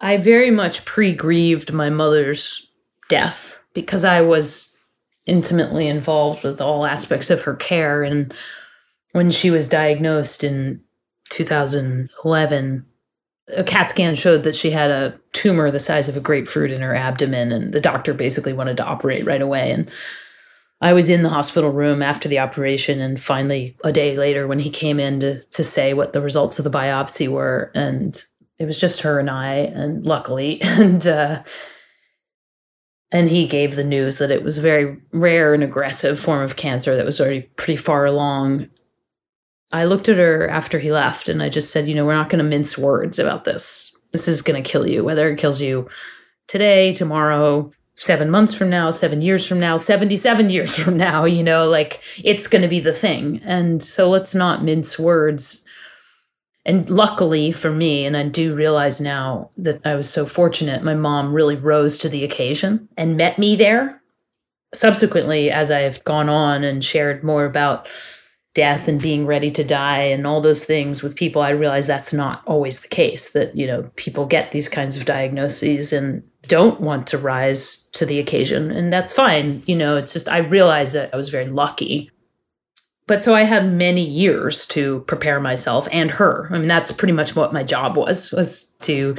I 0.00 0.16
very 0.16 0.52
much 0.52 0.84
pre 0.84 1.12
grieved 1.12 1.72
my 1.72 1.90
mother's 1.90 2.64
death 3.08 3.58
because 3.74 4.04
I 4.04 4.20
was 4.20 4.78
intimately 5.26 5.88
involved 5.88 6.44
with 6.44 6.60
all 6.60 6.86
aspects 6.86 7.28
of 7.28 7.42
her 7.42 7.56
care. 7.56 8.04
And 8.04 8.32
when 9.10 9.32
she 9.32 9.50
was 9.50 9.68
diagnosed 9.68 10.44
in 10.44 10.80
2011, 11.30 12.86
a 13.56 13.64
CAT 13.64 13.88
scan 13.88 14.14
showed 14.14 14.44
that 14.44 14.54
she 14.54 14.70
had 14.70 14.92
a 14.92 15.18
tumor 15.32 15.72
the 15.72 15.80
size 15.80 16.08
of 16.08 16.16
a 16.16 16.20
grapefruit 16.20 16.70
in 16.70 16.82
her 16.82 16.94
abdomen, 16.94 17.50
and 17.50 17.74
the 17.74 17.80
doctor 17.80 18.14
basically 18.14 18.52
wanted 18.52 18.76
to 18.76 18.86
operate 18.86 19.26
right 19.26 19.42
away. 19.42 19.72
And 19.72 19.90
I 20.80 20.94
was 20.94 21.10
in 21.10 21.22
the 21.22 21.28
hospital 21.28 21.70
room 21.70 22.02
after 22.02 22.28
the 22.28 22.38
operation, 22.38 23.00
and 23.00 23.20
finally, 23.20 23.76
a 23.84 23.92
day 23.92 24.16
later, 24.16 24.46
when 24.46 24.58
he 24.58 24.70
came 24.70 24.98
in 24.98 25.20
to, 25.20 25.42
to 25.42 25.62
say 25.62 25.92
what 25.92 26.12
the 26.12 26.22
results 26.22 26.58
of 26.58 26.64
the 26.64 26.70
biopsy 26.70 27.28
were, 27.28 27.70
and 27.74 28.24
it 28.58 28.64
was 28.64 28.80
just 28.80 29.02
her 29.02 29.20
and 29.20 29.28
I, 29.28 29.56
and 29.56 30.06
luckily, 30.06 30.60
and 30.62 31.06
uh, 31.06 31.42
and 33.12 33.28
he 33.28 33.46
gave 33.46 33.74
the 33.74 33.84
news 33.84 34.18
that 34.18 34.30
it 34.30 34.42
was 34.42 34.56
a 34.56 34.62
very 34.62 34.96
rare 35.12 35.52
and 35.52 35.64
aggressive 35.64 36.18
form 36.18 36.42
of 36.42 36.56
cancer 36.56 36.96
that 36.96 37.04
was 37.04 37.20
already 37.20 37.42
pretty 37.56 37.76
far 37.76 38.06
along. 38.06 38.68
I 39.72 39.84
looked 39.84 40.08
at 40.08 40.16
her 40.16 40.48
after 40.48 40.78
he 40.78 40.92
left, 40.92 41.28
and 41.28 41.42
I 41.42 41.48
just 41.48 41.72
said, 41.72 41.88
you 41.88 41.94
know, 41.94 42.06
we're 42.06 42.14
not 42.14 42.30
going 42.30 42.42
to 42.42 42.48
mince 42.48 42.78
words 42.78 43.18
about 43.18 43.44
this. 43.44 43.94
This 44.12 44.28
is 44.28 44.42
going 44.42 44.60
to 44.60 44.68
kill 44.68 44.86
you, 44.86 45.04
whether 45.04 45.30
it 45.30 45.38
kills 45.38 45.60
you 45.60 45.88
today, 46.48 46.94
tomorrow, 46.94 47.70
seven 47.96 48.30
months 48.30 48.54
from 48.54 48.70
now, 48.70 48.90
seven 48.90 49.20
years 49.20 49.46
from 49.46 49.60
now, 49.60 49.76
77 49.76 50.50
years 50.50 50.74
from 50.74 50.96
now, 50.96 51.24
you 51.24 51.42
know, 51.42 51.68
like 51.68 52.00
it's 52.24 52.46
going 52.46 52.62
to 52.62 52.68
be 52.68 52.80
the 52.80 52.92
thing. 52.92 53.40
And 53.44 53.82
so 53.82 54.08
let's 54.08 54.34
not 54.34 54.64
mince 54.64 54.98
words. 54.98 55.64
And 56.64 56.88
luckily 56.88 57.52
for 57.52 57.70
me, 57.70 58.04
and 58.04 58.16
I 58.16 58.28
do 58.28 58.54
realize 58.54 59.00
now 59.00 59.50
that 59.56 59.80
I 59.84 59.94
was 59.94 60.08
so 60.08 60.26
fortunate, 60.26 60.82
my 60.82 60.94
mom 60.94 61.34
really 61.34 61.56
rose 61.56 61.98
to 61.98 62.08
the 62.08 62.24
occasion 62.24 62.88
and 62.96 63.16
met 63.16 63.38
me 63.38 63.56
there. 63.56 64.00
Subsequently, 64.72 65.50
as 65.50 65.70
I've 65.70 66.02
gone 66.04 66.28
on 66.28 66.62
and 66.64 66.84
shared 66.84 67.24
more 67.24 67.44
about 67.44 67.88
death 68.54 68.88
and 68.88 69.00
being 69.00 69.26
ready 69.26 69.50
to 69.50 69.64
die 69.64 70.02
and 70.02 70.26
all 70.26 70.40
those 70.40 70.64
things 70.64 71.02
with 71.02 71.16
people, 71.16 71.42
I 71.42 71.50
realize 71.50 71.86
that's 71.86 72.12
not 72.12 72.42
always 72.46 72.80
the 72.80 72.88
case. 72.88 73.32
That, 73.32 73.56
you 73.56 73.66
know, 73.66 73.90
people 73.96 74.26
get 74.26 74.52
these 74.52 74.68
kinds 74.68 74.96
of 74.96 75.04
diagnoses 75.04 75.92
and 75.92 76.22
don't 76.50 76.80
want 76.80 77.06
to 77.06 77.16
rise 77.16 77.84
to 77.92 78.04
the 78.04 78.18
occasion. 78.18 78.72
And 78.72 78.92
that's 78.92 79.12
fine. 79.12 79.62
You 79.66 79.76
know, 79.76 79.96
it's 79.96 80.12
just, 80.12 80.28
I 80.28 80.38
realized 80.38 80.94
that 80.94 81.14
I 81.14 81.16
was 81.16 81.28
very 81.28 81.46
lucky. 81.46 82.10
But 83.06 83.22
so 83.22 83.36
I 83.36 83.44
had 83.44 83.72
many 83.72 84.04
years 84.04 84.66
to 84.66 85.04
prepare 85.06 85.38
myself 85.38 85.86
and 85.92 86.10
her. 86.10 86.48
I 86.50 86.58
mean, 86.58 86.66
that's 86.66 86.90
pretty 86.90 87.12
much 87.12 87.36
what 87.36 87.52
my 87.52 87.62
job 87.62 87.96
was, 87.96 88.32
was 88.32 88.64
to 88.80 89.14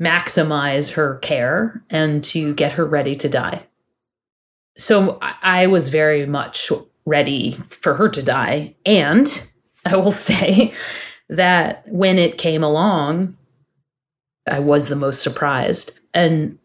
maximize 0.00 0.92
her 0.94 1.18
care 1.18 1.84
and 1.88 2.24
to 2.24 2.52
get 2.54 2.72
her 2.72 2.84
ready 2.84 3.14
to 3.14 3.28
die. 3.28 3.64
So 4.76 5.18
I 5.20 5.68
was 5.68 5.88
very 5.88 6.26
much 6.26 6.72
ready 7.06 7.52
for 7.68 7.94
her 7.94 8.08
to 8.08 8.22
die. 8.22 8.74
And 8.84 9.28
I 9.84 9.94
will 9.96 10.10
say 10.10 10.72
that 11.28 11.84
when 11.86 12.18
it 12.18 12.38
came 12.38 12.64
along, 12.64 13.36
I 14.50 14.58
was 14.58 14.88
the 14.88 14.96
most 14.96 15.22
surprised. 15.22 15.96
And 16.12 16.58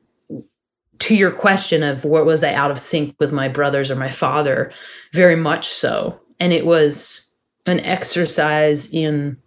to 0.99 1.15
your 1.15 1.31
question 1.31 1.83
of 1.83 2.03
what 2.03 2.25
was 2.25 2.43
I 2.43 2.53
out 2.53 2.71
of 2.71 2.79
sync 2.79 3.15
with 3.19 3.31
my 3.31 3.47
brothers 3.47 3.91
or 3.91 3.95
my 3.95 4.09
father, 4.09 4.71
very 5.13 5.35
much 5.35 5.67
so. 5.67 6.19
And 6.39 6.53
it 6.53 6.65
was 6.65 7.27
an 7.65 7.79
exercise 7.81 8.93
in 8.93 9.37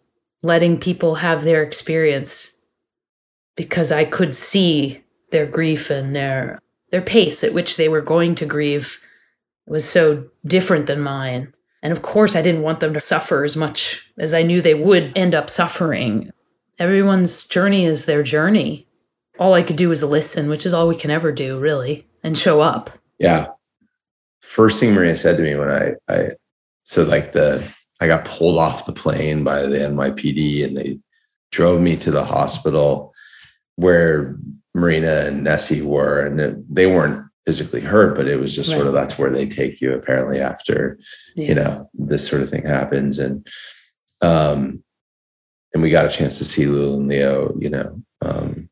letting 0.42 0.78
people 0.78 1.16
have 1.16 1.42
their 1.42 1.62
experience 1.62 2.56
because 3.56 3.92
I 3.92 4.04
could 4.04 4.34
see 4.34 5.02
their 5.30 5.46
grief 5.46 5.90
and 5.90 6.14
their 6.14 6.58
their 6.90 7.02
pace 7.02 7.44
at 7.44 7.54
which 7.54 7.76
they 7.76 7.88
were 7.88 8.00
going 8.00 8.34
to 8.34 8.46
grieve 8.46 9.00
was 9.66 9.88
so 9.88 10.26
different 10.44 10.86
than 10.86 11.00
mine. 11.00 11.54
And 11.82 11.92
of 11.92 12.02
course, 12.02 12.34
I 12.34 12.42
didn't 12.42 12.62
want 12.62 12.80
them 12.80 12.92
to 12.94 13.00
suffer 13.00 13.44
as 13.44 13.56
much 13.56 14.10
as 14.18 14.34
I 14.34 14.42
knew 14.42 14.60
they 14.60 14.74
would 14.74 15.16
end 15.16 15.34
up 15.34 15.48
suffering. 15.48 16.30
Everyone's 16.78 17.46
journey 17.46 17.84
is 17.84 18.06
their 18.06 18.24
journey. 18.24 18.88
All 19.40 19.54
I 19.54 19.62
could 19.62 19.76
do 19.76 19.88
was 19.88 20.02
listen, 20.02 20.48
which 20.48 20.64
is 20.64 20.72
all 20.72 20.86
we 20.86 20.96
can 20.96 21.10
ever 21.10 21.32
do, 21.32 21.58
really, 21.58 22.06
and 22.22 22.38
show 22.38 22.60
up. 22.60 22.90
Yeah. 23.18 23.48
First 24.42 24.78
thing 24.78 24.94
Marina 24.94 25.16
said 25.16 25.36
to 25.36 25.42
me 25.42 25.54
when 25.56 25.70
I, 25.70 25.94
I, 26.08 26.30
so 26.84 27.02
like 27.02 27.32
the, 27.32 27.66
I 28.00 28.06
got 28.06 28.24
pulled 28.24 28.58
off 28.58 28.86
the 28.86 28.92
plane 28.92 29.42
by 29.42 29.62
the 29.62 29.78
NYPD 29.78 30.64
and 30.64 30.76
they 30.76 30.98
drove 31.50 31.80
me 31.80 31.96
to 31.96 32.10
the 32.10 32.24
hospital 32.24 33.12
where 33.76 34.36
Marina 34.74 35.24
and 35.26 35.44
Nessie 35.44 35.82
were, 35.82 36.20
and 36.20 36.64
they 36.68 36.86
weren't 36.86 37.26
physically 37.44 37.80
hurt, 37.80 38.14
but 38.14 38.28
it 38.28 38.36
was 38.36 38.54
just 38.54 38.70
right. 38.70 38.76
sort 38.76 38.86
of 38.86 38.92
that's 38.92 39.18
where 39.18 39.30
they 39.30 39.46
take 39.46 39.80
you 39.80 39.92
apparently 39.92 40.40
after 40.40 40.98
yeah. 41.34 41.48
you 41.48 41.54
know 41.54 41.90
this 41.94 42.26
sort 42.26 42.42
of 42.42 42.48
thing 42.48 42.64
happens, 42.66 43.18
and 43.18 43.46
um, 44.20 44.82
and 45.74 45.82
we 45.82 45.90
got 45.90 46.06
a 46.06 46.10
chance 46.10 46.38
to 46.38 46.44
see 46.44 46.66
Lulu 46.66 46.98
and 46.98 47.08
Leo, 47.08 47.56
you 47.58 47.70
know, 47.70 48.02
um, 48.22 48.69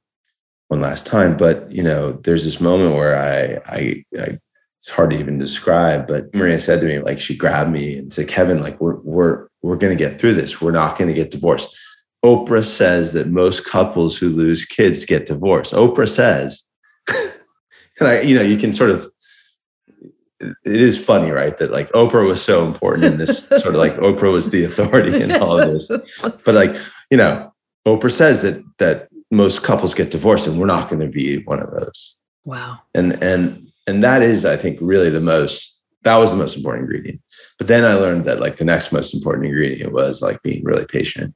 one 0.68 0.80
last 0.80 1.06
time. 1.06 1.36
But 1.36 1.70
you 1.72 1.82
know, 1.82 2.12
there's 2.12 2.44
this 2.44 2.60
moment 2.60 2.94
where 2.94 3.16
I, 3.16 3.60
I, 3.66 4.04
I 4.18 4.38
it's 4.78 4.90
hard 4.90 5.10
to 5.10 5.18
even 5.18 5.38
describe, 5.38 6.06
but 6.06 6.32
Marina 6.32 6.60
said 6.60 6.80
to 6.80 6.86
me, 6.86 7.00
like 7.00 7.20
she 7.20 7.36
grabbed 7.36 7.72
me 7.72 7.98
and 7.98 8.12
said, 8.12 8.28
Kevin, 8.28 8.60
like 8.60 8.80
we're 8.80 8.96
we're 8.96 9.48
we're 9.62 9.76
gonna 9.76 9.96
get 9.96 10.20
through 10.20 10.34
this. 10.34 10.60
We're 10.60 10.70
not 10.70 10.96
gonna 10.96 11.12
get 11.12 11.30
divorced. 11.32 11.76
Oprah 12.24 12.64
says 12.64 13.12
that 13.12 13.28
most 13.28 13.64
couples 13.64 14.18
who 14.18 14.28
lose 14.28 14.64
kids 14.64 15.04
get 15.04 15.26
divorced. 15.26 15.72
Oprah 15.72 16.08
says, 16.08 16.64
and 17.08 18.08
I, 18.08 18.20
you 18.22 18.34
know, 18.34 18.42
you 18.42 18.56
can 18.56 18.72
sort 18.72 18.90
of, 18.90 19.06
it 20.40 20.56
is 20.64 21.02
funny, 21.02 21.30
right? 21.30 21.56
That 21.58 21.70
like 21.70 21.90
Oprah 21.92 22.26
was 22.26 22.42
so 22.42 22.66
important 22.66 23.04
in 23.04 23.18
this 23.18 23.44
sort 23.48 23.66
of 23.66 23.74
like 23.74 23.96
Oprah 23.96 24.32
was 24.32 24.50
the 24.50 24.64
authority 24.64 25.20
in 25.20 25.36
all 25.36 25.60
of 25.60 25.68
this. 25.68 25.90
But 26.20 26.54
like, 26.54 26.76
you 27.10 27.16
know, 27.16 27.52
Oprah 27.86 28.10
says 28.10 28.42
that, 28.42 28.62
that 28.78 29.07
most 29.30 29.62
couples 29.62 29.94
get 29.94 30.10
divorced 30.10 30.46
and 30.46 30.58
we're 30.58 30.66
not 30.66 30.88
going 30.88 31.00
to 31.00 31.08
be 31.08 31.42
one 31.44 31.60
of 31.60 31.70
those. 31.70 32.16
Wow. 32.44 32.78
And, 32.94 33.22
and, 33.22 33.66
and 33.86 34.02
that 34.02 34.22
is, 34.22 34.44
I 34.44 34.56
think, 34.56 34.78
really 34.80 35.10
the 35.10 35.20
most, 35.20 35.82
that 36.02 36.16
was 36.16 36.30
the 36.30 36.38
most 36.38 36.56
important 36.56 36.84
ingredient. 36.84 37.20
But 37.58 37.68
then 37.68 37.84
I 37.84 37.94
learned 37.94 38.24
that 38.24 38.40
like 38.40 38.56
the 38.56 38.64
next 38.64 38.92
most 38.92 39.14
important 39.14 39.46
ingredient 39.46 39.92
was 39.92 40.22
like 40.22 40.42
being 40.42 40.64
really 40.64 40.86
patient 40.86 41.34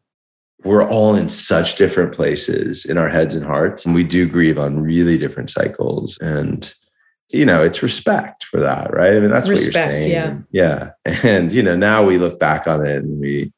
we're 0.65 0.89
all 0.89 1.15
in 1.15 1.29
such 1.29 1.77
different 1.77 2.15
places 2.15 2.85
in 2.85 2.99
our 2.99 3.09
heads 3.09 3.35
and 3.35 3.45
hearts. 3.45 3.85
And 3.85 3.95
we 3.95 4.05
do 4.05 4.29
grieve 4.29 4.59
on 4.59 4.81
really 4.81 5.19
different 5.19 5.51
cycles. 5.51 6.19
And, 6.19 6.73
you 7.33 7.45
know, 7.45 7.65
it's 7.65 7.83
respect 7.83 8.45
for 8.45 8.61
that, 8.61 8.93
right? 8.93 9.15
I 9.15 9.21
mean, 9.21 9.31
that's 9.31 9.49
respect, 9.49 9.75
what 9.75 9.83
you're 9.85 9.93
saying. 9.93 10.47
Yeah. 10.53 10.91
Yeah. 11.05 11.21
And, 11.29 11.53
you 11.53 11.63
know, 11.63 11.77
now 11.77 12.05
we 12.05 12.19
look 12.19 12.39
back 12.39 12.67
on 12.67 12.85
it 12.85 13.03
and 13.03 13.21
we, 13.21 13.53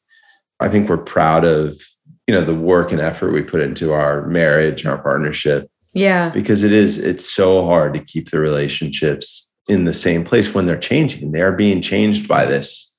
I 0.59 0.69
think 0.69 0.89
we're 0.89 0.97
proud 0.97 1.45
of, 1.45 1.79
you 2.27 2.33
know, 2.33 2.41
the 2.41 2.55
work 2.55 2.91
and 2.91 3.01
effort 3.01 3.31
we 3.31 3.43
put 3.43 3.61
into 3.61 3.93
our 3.93 4.25
marriage 4.27 4.83
and 4.83 4.91
our 4.91 4.97
partnership. 4.97 5.69
Yeah. 5.93 6.29
Because 6.29 6.63
it 6.63 6.71
is, 6.71 6.99
it's 6.99 7.29
so 7.29 7.65
hard 7.65 7.93
to 7.93 7.99
keep 7.99 8.29
the 8.29 8.39
relationships 8.39 9.49
in 9.67 9.85
the 9.85 9.93
same 9.93 10.23
place 10.23 10.53
when 10.53 10.65
they're 10.65 10.77
changing. 10.77 11.31
They 11.31 11.41
are 11.41 11.53
being 11.53 11.81
changed 11.81 12.27
by 12.27 12.45
this 12.45 12.95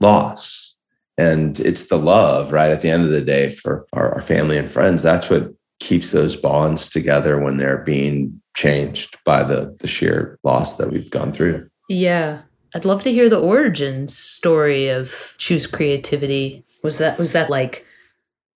loss 0.00 0.74
and 1.16 1.60
it's 1.60 1.86
the 1.86 1.98
love 1.98 2.52
right 2.52 2.70
at 2.70 2.80
the 2.80 2.90
end 2.90 3.04
of 3.04 3.10
the 3.10 3.20
day 3.20 3.50
for 3.50 3.86
our, 3.92 4.14
our, 4.14 4.20
family 4.20 4.58
and 4.58 4.70
friends 4.70 5.02
that's 5.02 5.30
what 5.30 5.52
keeps 5.80 6.10
those 6.10 6.36
bonds 6.36 6.88
together 6.88 7.38
when 7.38 7.56
they're 7.56 7.78
being 7.78 8.40
changed 8.54 9.16
by 9.24 9.42
the 9.42 9.76
the 9.80 9.86
sheer 9.86 10.38
loss 10.44 10.76
that 10.76 10.90
we've 10.90 11.10
gone 11.10 11.32
through 11.32 11.68
yeah 11.88 12.42
i'd 12.74 12.84
love 12.84 13.02
to 13.02 13.12
hear 13.12 13.28
the 13.28 13.40
origin 13.40 14.08
story 14.08 14.88
of 14.88 15.34
choose 15.38 15.66
creativity 15.66 16.64
was 16.82 16.98
that 16.98 17.18
was 17.18 17.32
that 17.32 17.50
like 17.50 17.86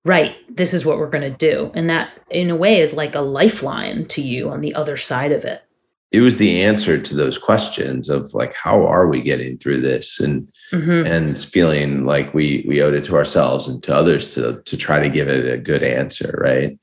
right 0.09 0.37
this 0.59 0.75
is 0.75 0.85
what 0.85 0.99
we're 0.99 1.09
going 1.09 1.23
to 1.23 1.31
do. 1.31 1.71
And 1.73 1.89
that 1.89 2.11
in 2.29 2.51
a 2.51 2.57
way 2.57 2.81
is 2.81 2.93
like 2.93 3.15
a 3.15 3.21
lifeline 3.21 4.05
to 4.07 4.21
you 4.21 4.51
on 4.51 4.61
the 4.61 4.75
other 4.75 4.97
side 4.99 5.33
of 5.33 5.45
it. 5.45 5.63
It 6.11 6.21
was 6.21 6.39
the 6.39 6.63
answer 6.63 7.01
to 7.01 7.15
those 7.15 7.39
questions 7.39 8.09
of 8.09 8.35
like 8.35 8.55
how 8.55 8.87
are 8.87 9.07
we 9.07 9.23
getting 9.23 9.57
through 9.59 9.81
this? 9.81 10.19
And 10.19 10.49
mm-hmm. 10.73 11.07
and 11.07 11.39
feeling 11.39 12.05
like 12.05 12.35
we 12.35 12.65
we 12.67 12.83
owed 12.83 12.95
it 12.95 13.05
to 13.05 13.17
ourselves 13.17 13.69
and 13.69 13.83
to 13.85 13.95
others 13.95 14.35
to 14.35 14.61
to 14.63 14.77
try 14.77 15.01
to 15.01 15.11
give 15.11 15.29
it 15.29 15.51
a 15.51 15.59
good 15.59 15.83
answer 15.83 16.39
right? 16.43 16.79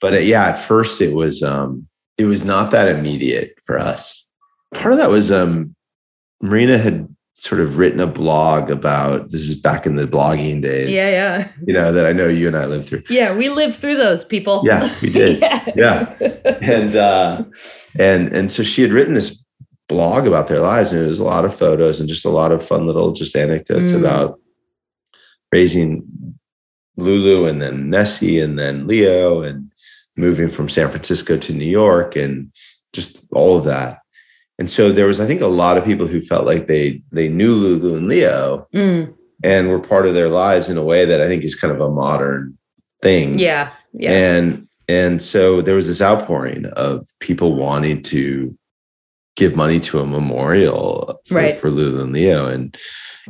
But 0.00 0.14
uh, 0.14 0.18
yeah 0.18 0.46
at 0.46 0.58
first 0.58 1.00
it 1.00 1.14
was 1.14 1.42
um 1.42 1.86
it 2.16 2.24
was 2.26 2.44
not 2.44 2.70
that 2.70 2.88
immediate 2.88 3.54
for 3.66 3.78
us. 3.78 4.24
Part 4.74 4.92
of 4.92 4.98
that 4.98 5.10
was 5.10 5.30
um 5.30 5.74
marina 6.40 6.78
had 6.78 7.14
sort 7.40 7.60
of 7.60 7.78
written 7.78 8.00
a 8.00 8.06
blog 8.06 8.68
about 8.68 9.30
this 9.30 9.42
is 9.42 9.54
back 9.54 9.86
in 9.86 9.94
the 9.94 10.06
blogging 10.06 10.60
days. 10.60 10.90
Yeah, 10.90 11.10
yeah. 11.10 11.52
You 11.64 11.72
know, 11.72 11.92
that 11.92 12.04
I 12.04 12.12
know 12.12 12.26
you 12.26 12.48
and 12.48 12.56
I 12.56 12.66
lived 12.66 12.88
through. 12.88 13.04
Yeah, 13.08 13.36
we 13.36 13.48
lived 13.48 13.76
through 13.76 13.96
those 13.96 14.24
people. 14.24 14.62
Yeah, 14.64 14.92
we 15.00 15.10
did. 15.12 15.40
yeah. 15.40 15.72
yeah. 15.76 16.16
And 16.60 16.96
uh 16.96 17.44
and 17.98 18.28
and 18.32 18.50
so 18.50 18.62
she 18.62 18.82
had 18.82 18.90
written 18.90 19.14
this 19.14 19.44
blog 19.88 20.26
about 20.26 20.48
their 20.48 20.60
lives 20.60 20.92
and 20.92 21.02
it 21.02 21.06
was 21.06 21.20
a 21.20 21.24
lot 21.24 21.44
of 21.44 21.54
photos 21.54 22.00
and 22.00 22.08
just 22.08 22.26
a 22.26 22.30
lot 22.30 22.52
of 22.52 22.66
fun 22.66 22.86
little 22.86 23.12
just 23.12 23.34
anecdotes 23.34 23.92
mm. 23.92 24.00
about 24.00 24.38
raising 25.50 26.04
Lulu 26.98 27.46
and 27.46 27.62
then 27.62 27.88
Nessie 27.88 28.40
and 28.40 28.58
then 28.58 28.86
Leo 28.86 29.42
and 29.42 29.72
moving 30.16 30.48
from 30.48 30.68
San 30.68 30.90
Francisco 30.90 31.38
to 31.38 31.54
New 31.54 31.64
York 31.64 32.16
and 32.16 32.52
just 32.92 33.24
all 33.32 33.56
of 33.56 33.64
that 33.64 34.00
and 34.58 34.68
so 34.68 34.90
there 34.90 35.06
was, 35.06 35.20
I 35.20 35.26
think, 35.26 35.40
a 35.40 35.46
lot 35.46 35.76
of 35.76 35.84
people 35.84 36.06
who 36.06 36.20
felt 36.20 36.44
like 36.44 36.66
they 36.66 37.02
they 37.12 37.28
knew 37.28 37.54
Lulu 37.54 37.96
and 37.96 38.08
Leo 38.08 38.66
mm. 38.74 39.14
and 39.44 39.68
were 39.68 39.78
part 39.78 40.06
of 40.06 40.14
their 40.14 40.28
lives 40.28 40.68
in 40.68 40.76
a 40.76 40.84
way 40.84 41.04
that 41.04 41.20
I 41.20 41.28
think 41.28 41.44
is 41.44 41.54
kind 41.54 41.72
of 41.72 41.80
a 41.80 41.90
modern 41.90 42.58
thing. 43.00 43.38
Yeah. 43.38 43.72
Yeah. 43.92 44.10
And 44.10 44.68
and 44.88 45.22
so 45.22 45.62
there 45.62 45.76
was 45.76 45.86
this 45.86 46.02
outpouring 46.02 46.66
of 46.66 47.06
people 47.20 47.54
wanting 47.54 48.02
to 48.02 48.56
give 49.36 49.54
money 49.54 49.78
to 49.78 50.00
a 50.00 50.06
memorial 50.06 51.20
for, 51.26 51.36
right. 51.36 51.56
for 51.56 51.70
Lulu 51.70 52.02
and 52.02 52.12
Leo. 52.12 52.48
And 52.48 52.76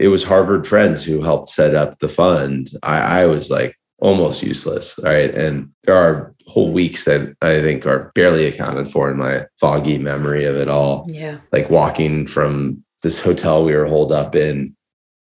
it 0.00 0.08
was 0.08 0.25
Harvard 0.25 0.66
Friends 0.66 1.04
who 1.04 1.20
helped 1.20 1.50
set 1.50 1.75
up 1.75 1.99
the 1.99 2.08
fund. 2.08 2.68
I, 2.82 3.23
I 3.23 3.26
was 3.26 3.50
like 3.50 3.76
almost 3.99 4.42
useless. 4.42 4.99
Right. 5.02 5.35
And 5.35 5.68
there 5.85 5.94
are 5.94 6.35
whole 6.48 6.72
weeks 6.72 7.04
that 7.04 7.36
I 7.42 7.60
think 7.60 7.86
are 7.86 8.10
barely 8.14 8.46
accounted 8.46 8.88
for 8.88 9.10
in 9.10 9.18
my 9.18 9.46
foggy 9.60 9.98
memory 9.98 10.46
of 10.46 10.56
it 10.56 10.68
all. 10.68 11.06
Yeah. 11.08 11.38
Like 11.52 11.68
walking 11.68 12.26
from 12.26 12.82
this 13.02 13.20
hotel 13.20 13.64
we 13.64 13.74
were 13.74 13.86
holed 13.86 14.12
up 14.12 14.34
in 14.34 14.74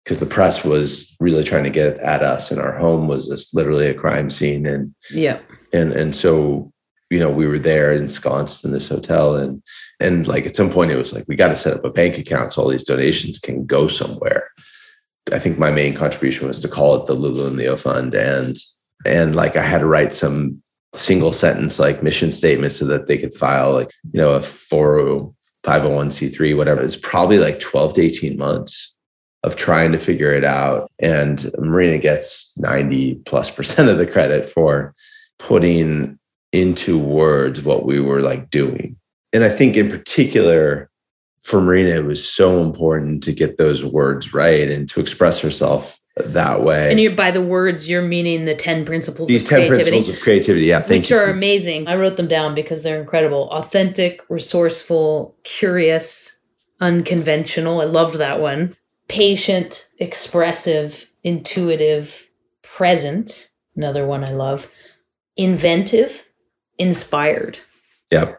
because 0.04 0.20
the 0.20 0.26
press 0.26 0.64
was 0.64 1.16
really 1.18 1.42
trying 1.42 1.64
to 1.64 1.70
get 1.70 1.96
at 1.98 2.22
us 2.22 2.50
and 2.50 2.60
our 2.60 2.76
home 2.78 3.08
was 3.08 3.28
this 3.28 3.52
literally 3.54 3.86
a 3.86 3.94
crime 3.94 4.30
scene 4.30 4.66
and 4.66 4.94
yeah 5.10 5.38
and 5.72 5.92
and 5.92 6.14
so 6.14 6.70
you 7.10 7.18
know 7.18 7.30
we 7.30 7.46
were 7.46 7.58
there 7.58 7.92
ensconced 7.92 8.64
in 8.64 8.70
this 8.70 8.88
hotel 8.88 9.34
and 9.36 9.62
and 10.00 10.26
like 10.26 10.46
at 10.46 10.54
some 10.54 10.70
point 10.70 10.90
it 10.90 10.96
was 10.96 11.12
like 11.12 11.24
we 11.26 11.36
got 11.36 11.48
to 11.48 11.56
set 11.56 11.74
up 11.74 11.84
a 11.84 11.90
bank 11.90 12.18
account 12.18 12.52
so 12.52 12.62
all 12.62 12.68
these 12.68 12.84
donations 12.84 13.38
can 13.38 13.66
go 13.66 13.88
somewhere 13.88 14.50
i 15.32 15.38
think 15.38 15.58
my 15.58 15.72
main 15.72 15.94
contribution 15.94 16.46
was 16.46 16.60
to 16.60 16.68
call 16.68 16.94
it 16.94 17.06
the 17.06 17.14
lulu 17.14 17.46
and 17.46 17.56
leo 17.56 17.76
fund 17.76 18.14
and 18.14 18.56
and 19.06 19.34
like 19.34 19.56
i 19.56 19.62
had 19.62 19.78
to 19.78 19.86
write 19.86 20.12
some 20.12 20.62
single 20.94 21.32
sentence 21.32 21.78
like 21.78 22.02
mission 22.02 22.32
statement 22.32 22.72
so 22.72 22.86
that 22.86 23.06
they 23.06 23.18
could 23.18 23.34
file 23.34 23.72
like 23.72 23.90
you 24.12 24.20
know 24.20 24.34
a 24.34 24.40
501c3 24.40 26.56
whatever. 26.56 26.82
It's 26.82 26.96
probably 26.96 27.38
like 27.38 27.58
12 27.58 27.94
to 27.94 28.02
18 28.02 28.38
months 28.38 28.94
of 29.42 29.56
trying 29.56 29.92
to 29.92 29.98
figure 29.98 30.32
it 30.32 30.44
out. 30.44 30.90
And 30.98 31.50
marina 31.58 31.98
gets 31.98 32.52
90 32.56 33.16
plus 33.26 33.50
percent 33.50 33.88
of 33.88 33.98
the 33.98 34.06
credit 34.06 34.46
for 34.46 34.94
putting 35.38 36.18
into 36.52 36.98
words 36.98 37.62
what 37.62 37.84
we 37.84 38.00
were 38.00 38.20
like 38.20 38.50
doing. 38.50 38.96
And 39.32 39.42
i 39.42 39.48
think 39.48 39.76
in 39.76 39.90
particular 39.90 40.88
for 41.44 41.60
Marina, 41.60 41.90
it 41.90 42.04
was 42.04 42.26
so 42.26 42.62
important 42.62 43.22
to 43.24 43.32
get 43.32 43.58
those 43.58 43.84
words 43.84 44.32
right 44.34 44.68
and 44.68 44.88
to 44.88 44.98
express 44.98 45.40
herself 45.40 46.00
that 46.16 46.62
way. 46.62 46.90
And 46.90 46.98
you're 46.98 47.14
by 47.14 47.30
the 47.30 47.42
words, 47.42 47.88
you're 47.88 48.00
meaning 48.00 48.46
the 48.46 48.54
10 48.54 48.84
principles 48.86 49.28
These 49.28 49.42
of 49.42 49.48
10 49.50 49.58
creativity. 49.68 49.90
principles 49.90 50.16
of 50.16 50.22
creativity. 50.22 50.64
Yeah, 50.66 50.80
thank 50.80 51.02
which 51.02 51.10
you. 51.10 51.16
are 51.18 51.26
for- 51.26 51.30
amazing. 51.32 51.86
I 51.86 51.96
wrote 51.96 52.16
them 52.16 52.28
down 52.28 52.54
because 52.54 52.82
they're 52.82 52.98
incredible. 53.00 53.50
Authentic, 53.50 54.22
resourceful, 54.30 55.36
curious, 55.44 56.38
unconventional. 56.80 57.80
I 57.80 57.84
loved 57.84 58.16
that 58.18 58.40
one. 58.40 58.74
Patient, 59.08 59.86
expressive, 59.98 61.06
intuitive, 61.24 62.30
present. 62.62 63.50
Another 63.76 64.06
one 64.06 64.24
I 64.24 64.32
love. 64.32 64.72
Inventive, 65.36 66.26
inspired. 66.78 67.58
Yep. 68.10 68.38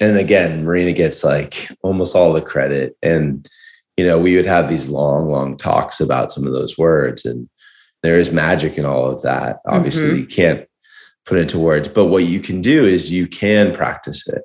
And 0.00 0.16
again, 0.16 0.64
Marina 0.64 0.92
gets 0.92 1.24
like 1.24 1.68
almost 1.82 2.14
all 2.14 2.32
the 2.32 2.42
credit. 2.42 2.96
And, 3.02 3.48
you 3.96 4.06
know, 4.06 4.18
we 4.18 4.36
would 4.36 4.46
have 4.46 4.68
these 4.68 4.88
long, 4.88 5.28
long 5.28 5.56
talks 5.56 6.00
about 6.00 6.30
some 6.32 6.46
of 6.46 6.52
those 6.52 6.78
words. 6.78 7.24
And 7.24 7.48
there 8.02 8.16
is 8.18 8.30
magic 8.30 8.78
in 8.78 8.84
all 8.84 9.10
of 9.10 9.22
that. 9.22 9.58
Obviously, 9.66 10.10
Mhm. 10.10 10.18
you 10.18 10.26
can't 10.26 10.64
put 11.26 11.38
it 11.38 11.42
into 11.42 11.58
words. 11.58 11.88
But 11.88 12.06
what 12.06 12.24
you 12.24 12.40
can 12.40 12.60
do 12.62 12.86
is 12.86 13.12
you 13.12 13.26
can 13.26 13.72
practice 13.74 14.26
it. 14.28 14.42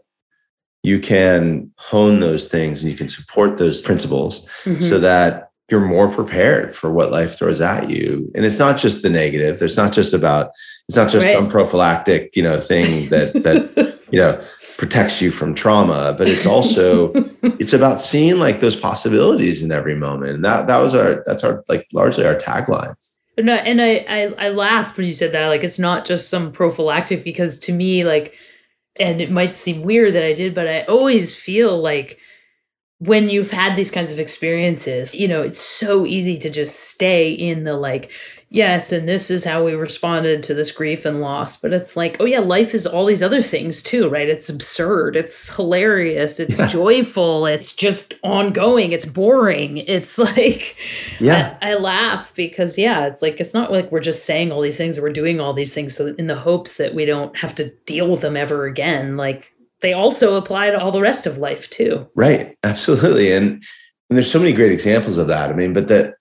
You 0.81 0.99
can 0.99 1.71
hone 1.77 2.19
those 2.19 2.47
things 2.47 2.81
and 2.81 2.91
you 2.91 2.97
can 2.97 3.07
support 3.09 3.57
those 3.57 3.81
principles 3.81 4.45
Mhm. 4.65 4.81
so 4.83 4.99
that 4.99 5.49
you're 5.71 5.79
more 5.79 6.09
prepared 6.09 6.75
for 6.75 6.91
what 6.91 7.11
life 7.11 7.37
throws 7.37 7.61
at 7.61 7.89
you. 7.89 8.29
And 8.35 8.43
it's 8.43 8.59
not 8.59 8.77
just 8.77 9.01
the 9.01 9.09
negative. 9.09 9.59
There's 9.59 9.77
not 9.77 9.93
just 9.93 10.13
about, 10.13 10.51
it's 10.89 10.97
not 10.97 11.09
just 11.09 11.25
Right. 11.25 11.35
some 11.35 11.47
prophylactic, 11.47 12.35
you 12.35 12.43
know, 12.43 12.59
thing 12.59 13.07
that 13.09 13.31
that 13.43 13.97
you 14.11 14.19
know 14.19 14.39
protects 14.77 15.21
you 15.21 15.31
from 15.31 15.53
trauma 15.53 16.15
but 16.17 16.27
it's 16.27 16.45
also 16.45 17.11
it's 17.59 17.73
about 17.73 18.01
seeing 18.01 18.37
like 18.37 18.59
those 18.59 18.75
possibilities 18.75 19.63
in 19.63 19.71
every 19.71 19.95
moment 19.95 20.31
and 20.31 20.45
that 20.45 20.67
that 20.67 20.79
was 20.79 20.95
our 20.95 21.23
that's 21.25 21.43
our 21.43 21.63
like 21.69 21.87
largely 21.93 22.25
our 22.25 22.35
taglines 22.35 23.13
No, 23.37 23.55
and 23.55 23.81
I, 23.81 24.05
I 24.07 24.21
I 24.45 24.49
laughed 24.49 24.97
when 24.97 25.07
you 25.07 25.13
said 25.13 25.31
that. 25.31 25.47
Like 25.47 25.63
it's 25.63 25.79
not 25.79 26.05
just 26.05 26.29
some 26.29 26.51
prophylactic 26.51 27.23
because 27.23 27.59
to 27.61 27.73
me, 27.73 28.03
like, 28.03 28.35
and 28.99 29.21
it 29.21 29.31
might 29.31 29.57
seem 29.57 29.81
weird 29.81 30.13
that 30.13 30.23
I 30.23 30.33
did, 30.33 30.53
but 30.53 30.67
I 30.67 30.83
always 30.83 31.35
feel 31.35 31.81
like 31.81 32.19
when 32.99 33.29
you've 33.29 33.51
had 33.51 33.75
these 33.75 33.91
kinds 33.91 34.11
of 34.11 34.19
experiences, 34.19 35.13
you 35.15 35.27
know, 35.27 35.41
it's 35.41 35.59
so 35.59 36.05
easy 36.05 36.37
to 36.37 36.49
just 36.49 36.91
stay 36.91 37.31
in 37.31 37.63
the 37.63 37.73
like, 37.73 38.11
yes, 38.53 38.91
and 38.93 39.09
this 39.09 39.29
is 39.29 39.43
how 39.43 39.65
we 39.65 39.73
responded 39.73 40.43
to 40.43 40.53
this 40.53 40.71
grief 40.71 41.03
and 41.03 41.19
loss. 41.19 41.57
But 41.57 41.73
it's 41.73 41.97
like, 41.97 42.15
oh 42.21 42.25
yeah, 42.25 42.39
life 42.39 42.73
is 42.73 42.87
all 42.87 43.05
these 43.05 43.21
other 43.21 43.41
things 43.41 43.83
too, 43.83 44.07
right? 44.07 44.29
It's 44.29 44.47
absurd, 44.47 45.17
it's 45.17 45.53
hilarious, 45.53 46.39
it's 46.39 46.57
Yeah. 46.59 46.67
joyful, 46.67 47.45
it's 47.47 47.75
just 47.75 48.13
ongoing, 48.23 48.93
it's 48.93 49.05
boring. 49.05 49.77
It's 49.79 50.17
like 50.29 50.77
yeah 51.19 51.57
I, 51.61 51.71
I 51.71 51.73
laugh 51.75 52.33
because 52.35 52.77
yeah, 52.77 53.07
it's 53.07 53.21
like 53.21 53.41
it's 53.41 53.53
not 53.53 53.71
like 53.71 53.91
we're 53.91 53.99
just 53.99 54.25
saying 54.25 54.51
all 54.53 54.61
these 54.61 54.77
things 54.77 54.97
or 54.97 55.01
we're 55.01 55.11
doing 55.11 55.41
all 55.41 55.51
these 55.53 55.73
things 55.73 55.95
so 55.97 56.15
in 56.17 56.27
the 56.27 56.35
hopes 56.35 56.73
that 56.75 56.93
we 56.95 57.03
don't 57.05 57.35
have 57.35 57.53
to 57.55 57.69
deal 57.85 58.09
with 58.09 58.21
them 58.21 58.37
ever 58.37 58.65
again. 58.65 59.17
Like 59.17 59.51
they 59.81 59.91
also 59.91 60.35
apply 60.37 60.69
to 60.71 60.79
all 60.79 60.91
the 60.93 61.01
rest 61.01 61.27
of 61.27 61.37
life 61.39 61.69
too. 61.69 62.07
right 62.15 62.55
absolutely 62.63 63.33
and 63.33 63.45
and 64.09 64.17
there's 64.17 64.31
so 64.31 64.39
many 64.39 64.53
great 64.53 64.71
examples 64.71 65.17
of 65.17 65.27
that 65.27 65.49
i 65.49 65.53
mean 65.53 65.73
but 65.73 65.89
that 65.89 66.13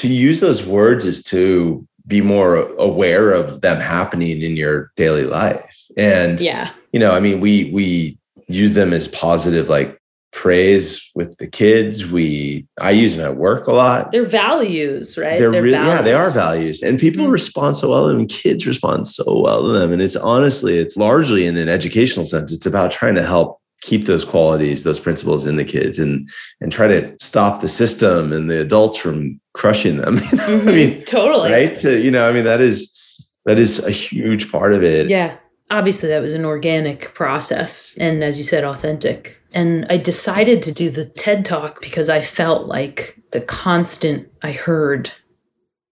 to 0.00 0.08
use 0.08 0.40
those 0.40 0.64
words 0.66 1.04
is 1.04 1.22
to 1.24 1.86
be 2.06 2.20
more 2.20 2.56
aware 2.78 3.32
of 3.32 3.60
them 3.60 3.80
happening 3.80 4.42
in 4.42 4.56
your 4.56 4.90
daily 4.96 5.24
life 5.24 5.76
and 5.96 6.40
Yeah. 6.40 6.70
you 6.92 7.00
know 7.00 7.12
i 7.12 7.20
mean 7.20 7.40
we 7.40 7.70
we 7.72 8.18
use 8.48 8.72
them 8.74 8.92
as 8.92 9.08
positive 9.08 9.68
like 9.68 9.98
praise 10.30 11.10
with 11.14 11.36
the 11.38 11.46
kids 11.46 12.10
we 12.10 12.64
i 12.80 12.90
use 12.90 13.16
them 13.16 13.24
at 13.26 13.36
work 13.36 13.66
a 13.66 13.72
lot 13.72 14.10
They're 14.12 14.22
values, 14.24 15.18
right? 15.18 15.38
they're, 15.38 15.50
really 15.50 15.70
yeah 15.72 16.00
they 16.02 16.12
are 16.14 16.30
values. 16.30 16.80
values 16.80 16.82
and 16.82 16.98
people 16.98 17.26
Mm. 17.26 17.32
respond 17.32 17.76
so 17.76 17.90
well 17.90 18.06
to 18.08 18.12
them 18.14 18.26
kids 18.26 18.66
respond 18.66 19.08
so 19.08 19.40
well 19.40 19.62
to 19.62 19.72
them 19.72 19.92
and 19.92 20.00
it's 20.00 20.16
honestly 20.16 20.78
it's 20.78 20.96
largely 20.96 21.44
in 21.46 21.56
an 21.56 21.68
educational 21.68 22.24
sense 22.26 22.52
it's 22.52 22.66
about 22.66 22.90
trying 22.90 23.16
to 23.16 23.22
help 23.24 23.57
keep 23.80 24.06
those 24.06 24.24
qualities 24.24 24.84
those 24.84 25.00
principles 25.00 25.46
in 25.46 25.56
the 25.56 25.64
kids 25.64 25.98
and 25.98 26.28
and 26.60 26.72
try 26.72 26.86
to 26.88 27.14
stop 27.18 27.60
the 27.60 27.68
system 27.68 28.32
and 28.32 28.50
the 28.50 28.60
adults 28.60 28.96
from 28.96 29.38
crushing 29.54 29.98
them 29.98 30.14
what 30.18 30.40
i 30.40 30.46
mm-hmm. 30.48 30.66
mean 30.66 31.04
totally. 31.04 31.50
right 31.50 31.74
to 31.76 32.00
you 32.00 32.10
know 32.10 32.28
i 32.28 32.32
mean 32.32 32.44
that 32.44 32.60
is 32.60 33.30
that 33.48 33.58
is 33.58 33.82
a 33.84 33.90
huge 33.90 34.52
part 34.52 34.74
of 34.74 34.82
it 34.82 35.08
Yeah. 35.08 35.36
Obviously, 35.70 36.08
that 36.08 36.22
was 36.22 36.32
an 36.32 36.46
organic 36.46 37.12
process. 37.14 37.94
And 37.98 38.24
as 38.24 38.38
you 38.38 38.44
said, 38.44 38.64
authentic. 38.64 39.42
And 39.52 39.86
I 39.90 39.98
decided 39.98 40.62
to 40.62 40.72
do 40.72 40.88
the 40.88 41.04
TED 41.04 41.44
talk 41.44 41.82
because 41.82 42.08
I 42.08 42.22
felt 42.22 42.66
like 42.66 43.18
the 43.32 43.42
constant 43.42 44.30
I 44.42 44.52
heard, 44.52 45.12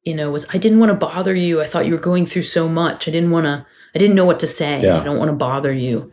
you 0.03 0.15
know, 0.15 0.31
was 0.31 0.47
I 0.55 0.59
didn't 0.59 0.81
want 0.81 0.93
to 0.93 0.99
bother 0.99 1.35
you. 1.35 1.61
I 1.61 1.67
thought 1.67 1.85
you 1.85 1.93
were 1.93 1.99
going 1.99 2.25
through 2.25 2.45
so 2.45 2.69
much. 2.71 3.07
I 3.07 3.11
didn't 3.11 3.33
want 3.33 3.45
to, 3.45 3.67
I 3.95 3.99
didn't 3.99 4.17
know 4.17 4.25
what 4.25 4.41
to 4.41 4.47
say. 4.47 4.83
Yeah. 4.83 4.99
I 4.99 5.05
don't 5.05 5.19
want 5.19 5.31
to 5.31 5.37
bother 5.37 5.73
you. 5.73 6.11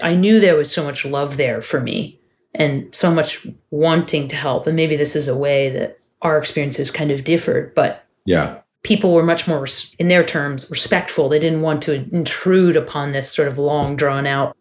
I 0.00 0.14
knew 0.14 0.40
there 0.40 0.56
was 0.56 0.70
so 0.70 0.84
much 0.84 1.04
love 1.04 1.36
there 1.36 1.62
for 1.62 1.80
me 1.80 2.20
and 2.54 2.94
so 2.94 3.12
much 3.12 3.46
wanting 3.70 4.28
to 4.28 4.36
help. 4.36 4.66
And 4.66 4.76
maybe 4.76 4.96
this 4.96 5.16
is 5.16 5.28
a 5.28 5.36
way 5.36 5.70
that 5.70 5.98
our 6.22 6.38
experiences 6.38 6.90
kind 6.90 7.10
of 7.10 7.24
differed, 7.24 7.74
but 7.74 8.04
yeah. 8.24 8.58
people 8.82 9.12
were 9.12 9.22
much 9.22 9.46
more 9.46 9.66
in 9.98 10.08
their 10.08 10.24
terms 10.24 10.70
respectful. 10.70 11.28
They 11.28 11.38
didn't 11.38 11.62
want 11.62 11.82
to 11.82 11.94
intrude 12.12 12.76
upon 12.76 13.12
this 13.12 13.30
sort 13.30 13.48
of 13.48 13.58
long 13.58 13.96
drawn 13.96 14.26
out 14.26 14.56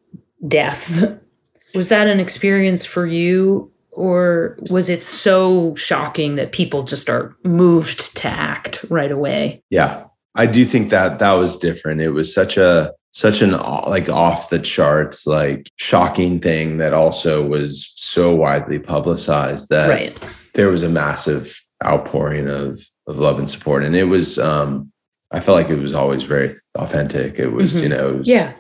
death. 0.47 1.19
Was 1.75 1.89
that 1.89 2.07
an 2.07 2.19
experience 2.19 2.85
for 2.85 3.07
you? 3.07 3.71
Or 3.95 4.57
was 4.71 4.89
it 4.89 5.03
so 5.03 5.75
shocking 5.75 6.33
that 6.35 6.51
people 6.51 6.81
just 6.81 7.11
are 7.11 7.35
moved 7.43 8.17
to 8.17 8.27
act 8.27 8.83
right 8.89 9.11
away? 9.11 9.61
Yeah, 9.69 10.05
I 10.33 10.47
do 10.47 10.65
think 10.65 10.89
that 10.89 11.19
that 11.19 11.33
was 11.33 11.57
different. 11.57 12.01
It 12.01 12.09
was 12.09 12.33
such 12.33 12.57
a 12.57 12.91
such 13.13 13.41
an 13.41 13.51
like 13.51 14.09
off 14.09 14.49
the 14.49 14.59
charts 14.59 15.25
like 15.27 15.69
shocking 15.77 16.39
thing 16.39 16.77
that 16.77 16.93
also 16.93 17.45
was 17.45 17.91
so 17.95 18.33
widely 18.35 18.79
publicized 18.79 19.69
that 19.69 19.89
right 19.89 20.29
there 20.55 20.69
was 20.69 20.83
a 20.83 20.89
massive 20.89 21.61
outpouring 21.85 22.49
of 22.49 22.81
of 23.07 23.19
love 23.19 23.37
and 23.39 23.49
support 23.49 23.83
and 23.83 23.95
it 23.95 24.05
was 24.05 24.37
um 24.39 24.91
I 25.31 25.39
felt 25.39 25.57
like 25.57 25.69
it 25.71 25.79
was 25.79 25.95
always 25.95 26.21
very 26.21 26.53
authentic. 26.75 27.39
It 27.39 27.47
was, 27.47 27.81
you 27.81 27.87
Mhm. 27.87 27.89
know, 27.89 28.09
it 28.09 28.17
was, 28.19 28.27
yeah 28.27 28.53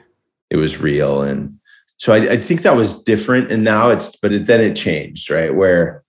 it 0.49 0.55
was 0.57 0.79
real. 0.81 1.21
And 1.21 1.59
so 1.97 2.13
I, 2.13 2.17
I 2.31 2.37
think 2.37 2.63
that 2.63 2.75
was 2.75 3.01
different. 3.03 3.51
And 3.51 3.63
now 3.63 3.89
it's, 3.89 4.15
but 4.17 4.31
it, 4.33 4.45
then 4.47 4.59
it 4.59 4.75
changed, 4.75 5.29
right? 5.29 5.53
Where 5.53 6.03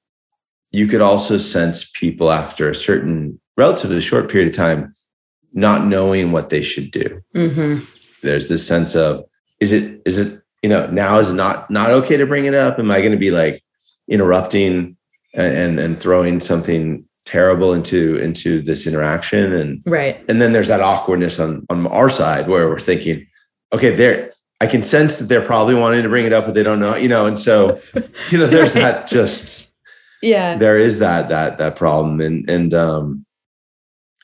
you 0.73 0.87
could 0.87 1.01
also 1.03 1.37
sense 1.39 1.91
people 1.95 2.31
after 2.33 2.69
a 2.71 2.75
certain 2.75 3.41
relatively 3.59 4.01
short 4.01 4.31
period 4.31 4.49
of 4.49 4.55
time 4.55 4.95
not 5.53 5.87
knowing 5.87 6.33
what 6.33 6.49
they 6.49 6.63
should 6.63 6.91
do. 6.91 7.21
hmm 7.35 7.79
There's 8.25 8.49
this 8.49 8.67
sense 8.67 8.97
of, 8.97 9.25
is 9.61 9.73
it, 9.73 10.03
is 10.05 10.19
it, 10.19 10.43
you 10.63 10.69
know, 10.69 10.87
now 10.87 11.19
is 11.19 11.33
not 11.33 11.71
not 11.71 11.91
okay 11.91 12.17
to 12.17 12.27
bring 12.27 12.47
it 12.47 12.55
up? 12.55 12.79
Am 12.79 12.91
I 12.91 13.01
going 13.01 13.13
to 13.13 13.19
be 13.19 13.31
like 13.31 13.63
interrupting 14.09 14.97
and, 15.35 15.79
and 15.79 15.99
throwing 15.99 16.41
something 16.41 17.05
terrible 17.25 17.75
into 17.75 18.17
into 18.17 18.63
this 18.63 18.87
interaction? 18.87 19.53
And 19.53 19.83
right 19.87 20.25
and 20.29 20.41
then 20.41 20.53
there's 20.53 20.69
that 20.69 20.81
awkwardness 20.81 21.39
on 21.39 21.67
on 21.69 21.87
our 21.89 22.09
side 22.09 22.49
where 22.49 22.69
we're 22.69 22.79
thinking 22.79 23.27
okay 23.75 23.95
there 23.95 24.33
i 24.61 24.67
can 24.67 24.83
sense 24.83 25.19
that 25.19 25.25
they're 25.27 25.45
probably 25.45 25.75
wanting 25.75 26.03
to 26.03 26.09
bring 26.09 26.25
it 26.25 26.33
up 26.33 26.47
but 26.47 26.55
they 26.55 26.63
don't 26.63 26.81
know 26.81 26.97
you 26.97 27.09
know 27.09 27.27
and 27.27 27.39
so 27.39 27.81
you 28.31 28.39
know 28.39 28.47
there's 28.47 28.73
that 28.85 29.07
just 29.07 29.73
yeah 30.23 30.57
there 30.57 30.79
is 30.79 31.01
that 31.01 31.29
that 31.29 31.59
that 31.59 31.77
problem 31.77 32.21
and 32.21 32.49
and 32.49 32.73
um 32.73 33.25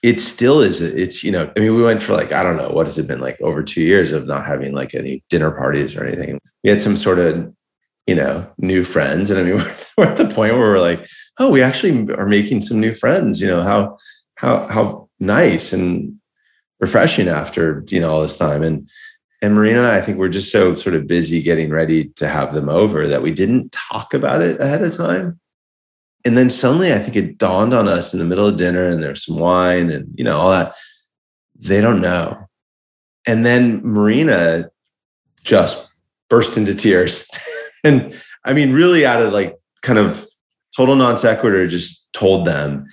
it 0.02 0.18
still 0.18 0.60
is 0.60 0.80
it's 0.80 1.22
you 1.22 1.30
know 1.30 1.52
i 1.56 1.60
mean 1.60 1.74
we 1.74 1.82
went 1.82 2.02
for 2.02 2.14
like 2.14 2.32
i 2.32 2.42
don't 2.42 2.56
know 2.56 2.70
what 2.70 2.86
has 2.86 2.98
it 2.98 3.06
been 3.06 3.20
like 3.20 3.40
over 3.40 3.62
two 3.62 3.82
years 3.82 4.12
of 4.12 4.26
not 4.26 4.46
having 4.46 4.72
like 4.72 4.94
any 4.94 5.22
dinner 5.28 5.50
parties 5.50 5.96
or 5.96 6.04
anything. 6.04 6.40
We 6.64 6.70
had 6.70 6.80
some 6.80 6.96
sort 6.96 7.18
of 7.18 7.52
you 8.06 8.14
know 8.14 8.50
new 8.58 8.82
friends 8.82 9.30
and 9.30 9.38
i 9.38 9.42
mean 9.42 9.56
we're, 9.56 9.76
we're 9.98 10.06
at 10.06 10.16
the 10.16 10.24
point 10.24 10.54
where 10.54 10.58
we're 10.58 10.80
like 10.80 11.06
oh 11.38 11.50
we 11.50 11.62
actually 11.62 12.12
are 12.14 12.26
making 12.26 12.62
some 12.62 12.80
new 12.80 12.94
friends 12.94 13.40
you 13.40 13.48
know 13.48 13.62
how 13.62 13.98
how 14.36 14.66
how 14.68 15.08
nice 15.20 15.72
and 15.72 16.18
refreshing 16.80 17.28
after 17.28 17.84
you 17.90 18.00
know 18.00 18.10
all 18.10 18.22
this 18.22 18.38
time. 18.38 18.62
And 18.62 18.88
and 19.42 19.54
marina 19.54 19.78
and 19.78 19.86
i 19.86 19.96
i 19.96 20.00
think 20.00 20.18
we're 20.18 20.28
just 20.28 20.52
so 20.52 20.74
sort 20.74 20.94
of 20.94 21.06
busy 21.06 21.40
getting 21.42 21.70
ready 21.70 22.08
to 22.16 22.26
have 22.26 22.52
them 22.54 22.68
over 22.68 23.06
that 23.06 23.22
we 23.22 23.32
didn't 23.32 23.72
talk 23.72 24.12
about 24.12 24.42
it 24.42 24.60
ahead 24.60 24.82
of 24.82 24.94
time 24.94 25.39
and 26.24 26.36
then 26.36 26.50
suddenly 26.50 26.92
i 26.92 26.98
think 26.98 27.16
it 27.16 27.38
dawned 27.38 27.72
on 27.72 27.88
us 27.88 28.12
in 28.12 28.18
the 28.18 28.24
middle 28.24 28.46
of 28.46 28.56
dinner 28.56 28.88
and 28.88 29.02
there's 29.02 29.24
some 29.24 29.38
wine 29.38 29.90
and 29.90 30.12
you 30.16 30.24
know 30.24 30.38
all 30.38 30.50
that. 30.50 30.74
They 31.62 31.80
don't 31.82 32.00
know. 32.00 32.48
And 33.26 33.44
then 33.44 33.80
marina 33.82 34.70
just 35.44 35.92
burst 36.28 36.56
into 36.56 36.74
tears. 36.74 37.30
And 37.82 38.14
i 38.44 38.52
mean 38.52 38.74
really 38.74 39.06
out 39.06 39.22
of 39.22 39.32
like 39.32 39.56
kind 39.80 39.98
of 39.98 40.26
total 40.76 40.96
non 40.96 41.16
sequitur 41.16 41.66
just 41.66 42.12
told 42.12 42.46
them. 42.46 42.86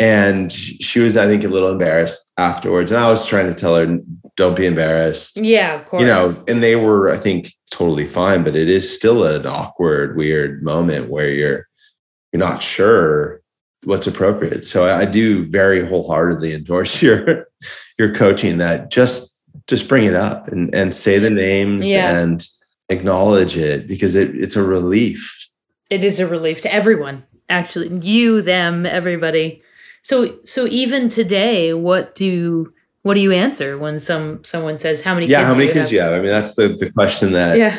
And 0.00 0.50
she 0.50 0.98
was 0.98 1.16
i 1.16 1.26
think 1.26 1.44
a 1.44 1.48
little 1.48 1.70
embarrassed 1.70 2.32
afterwards. 2.38 2.90
And 2.90 3.00
i 3.00 3.08
was 3.08 3.24
trying 3.24 3.52
to 3.52 3.54
tell 3.54 3.76
her 3.76 3.98
don't 4.36 4.56
be 4.56 4.66
embarrassed. 4.66 5.36
Yeah 5.36 5.74
of 5.74 5.86
course 5.86 6.00
you 6.00 6.06
know 6.06 6.42
and 6.48 6.60
they 6.60 6.74
were 6.74 7.10
i 7.10 7.16
think 7.16 7.52
totally 7.70 8.08
fine 8.08 8.42
but 8.42 8.56
it 8.56 8.68
is 8.68 8.92
still 8.92 9.24
an 9.24 9.46
awkward 9.46 10.16
weird 10.16 10.64
moment 10.64 11.08
where 11.08 11.30
you're 11.30 11.68
you're 12.32 12.40
not 12.40 12.62
sure 12.62 13.40
what's 13.84 14.06
appropriate. 14.06 14.64
So 14.64 14.84
i 14.84 15.04
do 15.04 15.46
very 15.48 15.84
wholeheartedly 15.84 16.54
endorse 16.54 17.02
your 17.06 17.46
your 17.98 18.14
coaching 18.14 18.58
that 18.58 18.90
just 18.90 19.34
just 19.68 19.88
bring 19.88 20.04
it 20.04 20.14
up 20.14 20.48
and 20.48 20.74
and 20.74 20.94
say 20.94 21.18
the 21.18 21.30
names 21.30 21.88
Yeah. 21.88 22.16
and 22.16 22.46
acknowledge 22.88 23.56
it 23.56 23.86
because 23.88 24.14
it, 24.16 24.34
it's 24.36 24.56
a 24.56 24.62
relief. 24.62 25.48
It 25.90 26.04
is 26.04 26.18
a 26.18 26.26
relief 26.26 26.60
to 26.62 26.72
everyone 26.72 27.24
actually 27.48 27.88
you 27.98 28.42
them 28.42 28.86
everybody. 28.86 29.60
So 30.02 30.38
so 30.44 30.66
even 30.66 31.08
today 31.08 31.74
what 31.74 32.14
do 32.14 32.72
what 33.02 33.14
do 33.14 33.20
you 33.20 33.32
answer 33.32 33.76
when 33.78 33.98
some 33.98 34.42
someone 34.44 34.76
says 34.76 35.02
how 35.02 35.14
many 35.14 35.26
yeah 35.26 35.40
kids 35.40 35.48
how 35.48 35.54
many 35.54 35.66
do 35.66 35.68
you 35.68 35.72
kids 35.74 35.84
have? 35.86 35.92
you 35.92 36.00
have? 36.00 36.12
I 36.12 36.18
mean 36.18 36.28
that's 36.28 36.54
the 36.54 36.68
the 36.68 36.90
question 36.92 37.32
that 37.32 37.58
yeah. 37.58 37.78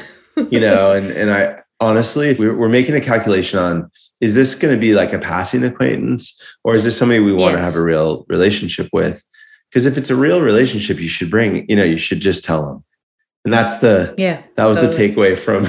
you 0.50 0.60
know 0.60 0.92
and 0.92 1.12
and 1.12 1.32
i 1.32 1.62
honestly 1.80 2.30
if 2.30 2.40
we're, 2.40 2.56
we're 2.56 2.70
making 2.70 2.96
a 2.96 3.02
calculation 3.02 3.60
on 3.60 3.90
is 4.26 4.34
this 4.36 4.56
going 4.56 4.74
to 4.74 4.80
be 4.80 4.94
like 5.02 5.14
a 5.14 5.20
passing 5.20 5.64
acquaintance 5.64 6.24
or 6.64 6.76
is 6.76 6.84
this 6.84 6.98
somebody 6.98 7.20
we 7.20 7.34
want 7.34 7.54
to 7.56 7.60
Yes. 7.62 7.66
have 7.74 7.76
a 7.82 7.84
real 7.84 8.26
relationship 8.30 8.88
with? 8.94 9.24
Because 9.70 9.86
if 9.86 9.98
it's 9.98 10.10
a 10.10 10.16
real 10.16 10.42
relationship 10.42 11.00
you 11.00 11.08
should 11.16 11.30
bring 11.36 11.50
you 11.70 11.76
know 11.76 11.84
you 11.94 11.98
should 11.98 12.22
just 12.22 12.44
tell 12.44 12.62
them. 12.66 12.84
And 13.46 13.52
that's 13.54 13.80
the 13.80 13.96
yeah 14.18 14.38
that 14.56 14.66
was 14.66 14.78
totally. 14.78 14.94
the 14.96 15.14
takeaway 15.14 15.38
from 15.38 15.62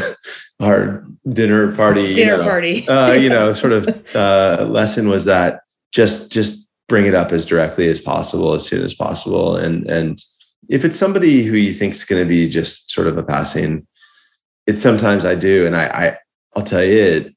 our 0.67 1.05
dinner 1.39 1.75
party 1.75 2.03
you 2.03 2.15
dinner 2.15 2.39
know, 2.39 2.45
party. 2.45 2.87
Uh, 2.89 3.13
you 3.13 3.29
know 3.29 3.53
sort 3.53 3.73
of 3.73 3.83
uh, 4.17 4.67
lesson 4.69 5.09
was 5.09 5.25
that 5.25 5.61
just 5.93 6.31
just 6.33 6.69
bring 6.89 7.07
it 7.07 7.15
up 7.15 7.33
as 7.33 7.45
directly 7.47 7.89
as 7.89 8.01
possible 8.01 8.53
as 8.55 8.65
soon 8.67 8.85
as 8.85 8.95
possible. 8.95 9.57
And 9.57 9.89
and 9.91 10.19
if 10.69 10.85
it's 10.85 10.99
somebody 10.99 11.45
who 11.45 11.57
you 11.57 11.73
think 11.73 11.95
is 11.95 12.05
going 12.05 12.23
to 12.23 12.29
be 12.29 12.49
just 12.49 12.91
sort 12.91 13.07
of 13.07 13.17
a 13.19 13.23
passing 13.23 13.87
it's 14.67 14.81
sometimes 14.81 15.25
i 15.27 15.35
do 15.35 15.67
and 15.67 15.77
i, 15.77 15.85
I 16.03 16.17
i'll 16.57 16.63
tell 16.63 16.83
you 16.83 17.03
it, 17.03 17.34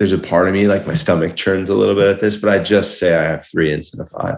there's 0.00 0.12
a 0.12 0.18
part 0.18 0.48
of 0.48 0.54
me 0.54 0.66
like 0.66 0.86
my 0.86 0.94
stomach 0.94 1.36
churns 1.36 1.68
a 1.68 1.74
little 1.76 1.94
bit 1.94 2.08
at 2.08 2.20
this 2.20 2.36
but 2.38 2.50
i 2.50 2.58
just 2.58 2.98
say 2.98 3.14
i 3.14 3.22
have 3.22 3.46
three 3.46 3.72
instead 3.72 4.00
of 4.00 4.08
five. 4.08 4.36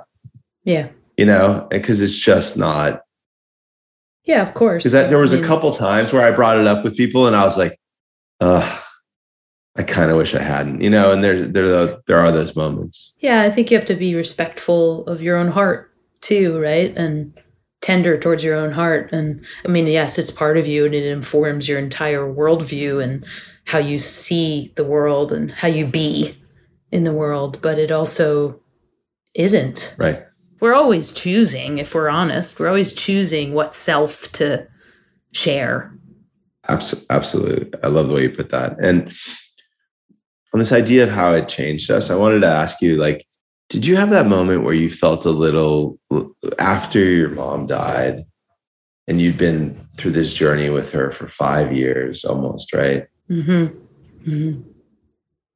Yeah. 0.65 0.89
You 1.17 1.27
know 1.27 1.67
because 1.71 2.03
it's 2.03 2.19
just 2.19 2.59
not 2.59 3.03
yeah 4.25 4.43
of 4.43 4.55
course. 4.55 4.83
Because 4.83 4.93
that 4.93 5.09
there 5.09 5.19
was 5.19 5.33
I 5.33 5.37
a 5.37 5.41
mean, 5.41 5.49
couple 5.49 5.71
times 5.73 6.13
where 6.13 6.27
i 6.27 6.31
brought 6.33 6.59
it 6.59 6.67
up 6.67 6.85
with 6.85 6.97
people 6.97 7.27
and 7.27 7.35
i 7.35 7.45
was 7.45 7.57
like 7.57 7.79
Ugh, 8.41 8.81
i 9.77 9.83
kind 9.85 10.11
of 10.11 10.17
wish 10.17 10.35
i 10.35 10.43
hadn't 10.43 10.83
you 10.83 10.91
know 10.91 11.13
and 11.13 11.23
there 11.23 11.41
there 11.41 11.97
there 12.07 12.19
are 12.19 12.33
those 12.33 12.55
moments. 12.57 13.13
Yeah 13.21 13.43
i 13.43 13.51
think 13.51 13.71
you 13.71 13.79
have 13.79 13.87
to 13.87 13.95
be 13.95 14.15
respectful 14.15 15.07
of 15.07 15.23
your 15.23 15.37
own 15.37 15.49
heart 15.49 15.95
too 16.21 16.59
right? 16.61 16.97
And 16.97 17.33
tender 17.83 18.19
towards 18.19 18.43
your 18.43 18.55
own 18.55 18.73
heart. 18.73 19.13
And 19.13 19.45
i 19.67 19.69
mean 19.69 19.87
yes 19.87 20.19
it's 20.19 20.31
part 20.31 20.57
of 20.57 20.67
you 20.67 20.87
and 20.87 20.95
it 20.95 21.05
informs 21.05 21.69
your 21.69 21.79
entire 21.79 22.27
worldview 22.33 23.03
and 23.03 23.27
how 23.67 23.79
you 23.79 23.99
see 23.99 24.73
the 24.77 24.85
world 24.85 25.33
and 25.33 25.53
how 25.53 25.69
you 25.69 25.87
be 25.87 26.37
in 26.91 27.05
the 27.05 27.13
world. 27.13 27.61
But 27.61 27.79
it 27.79 27.93
also 27.93 28.61
isn't. 29.35 29.95
Right. 29.99 30.25
We're 30.61 30.75
always 30.75 31.13
choosing 31.13 31.79
if 31.79 31.95
we're 31.95 32.09
honest 32.09 32.59
we're 32.59 32.69
always 32.69 32.95
choosing 32.95 33.53
what 33.53 33.75
self 33.75 34.33
to 34.33 34.67
share. 35.33 35.93
Abs- 36.69 37.05
absolutely. 37.11 37.73
I 37.83 37.89
love 37.89 38.09
the 38.09 38.15
way 38.15 38.23
you 38.23 38.31
put 38.31 38.51
that. 38.51 38.79
And 38.79 39.13
on 40.55 40.59
this 40.59 40.73
idea 40.73 41.05
of 41.05 41.11
how 41.11 41.33
it 41.33 41.49
changed 41.49 41.91
us 41.91 42.11
i 42.11 42.15
wanted 42.15 42.41
to 42.41 42.47
ask 42.47 42.83
you 42.83 42.97
like 42.97 43.25
did 43.73 43.87
you 43.87 43.97
have 43.97 44.11
that 44.11 44.27
moment 44.27 44.65
where 44.65 44.75
you 44.75 44.89
felt 44.91 45.25
a 45.25 45.31
little 45.31 45.99
after 46.59 47.01
your 47.01 47.31
mom 47.31 47.67
died 47.67 48.25
and 49.09 49.21
you'd 49.21 49.39
been 49.39 49.79
through 49.97 50.13
this 50.13 50.33
journey 50.33 50.71
with 50.71 50.91
her 50.91 51.11
for 51.11 51.27
five 51.27 51.73
years 51.73 52.25
almost 52.25 52.73
right 52.73 53.07
hmm 53.29 53.67
hmm 54.25 54.61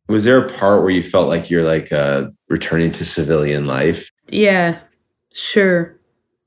was 0.09 0.25
there 0.25 0.39
a 0.39 0.49
part 0.49 0.83
where 0.83 0.91
you 0.91 1.03
felt 1.03 1.29
like 1.29 1.51
you're 1.51 1.65
like 1.65 1.91
uh, 1.93 2.29
returning 2.49 2.91
to 2.93 3.05
civilian 3.05 3.67
life 3.67 4.11
Yeah, 4.29 4.79
sure. 5.33 5.99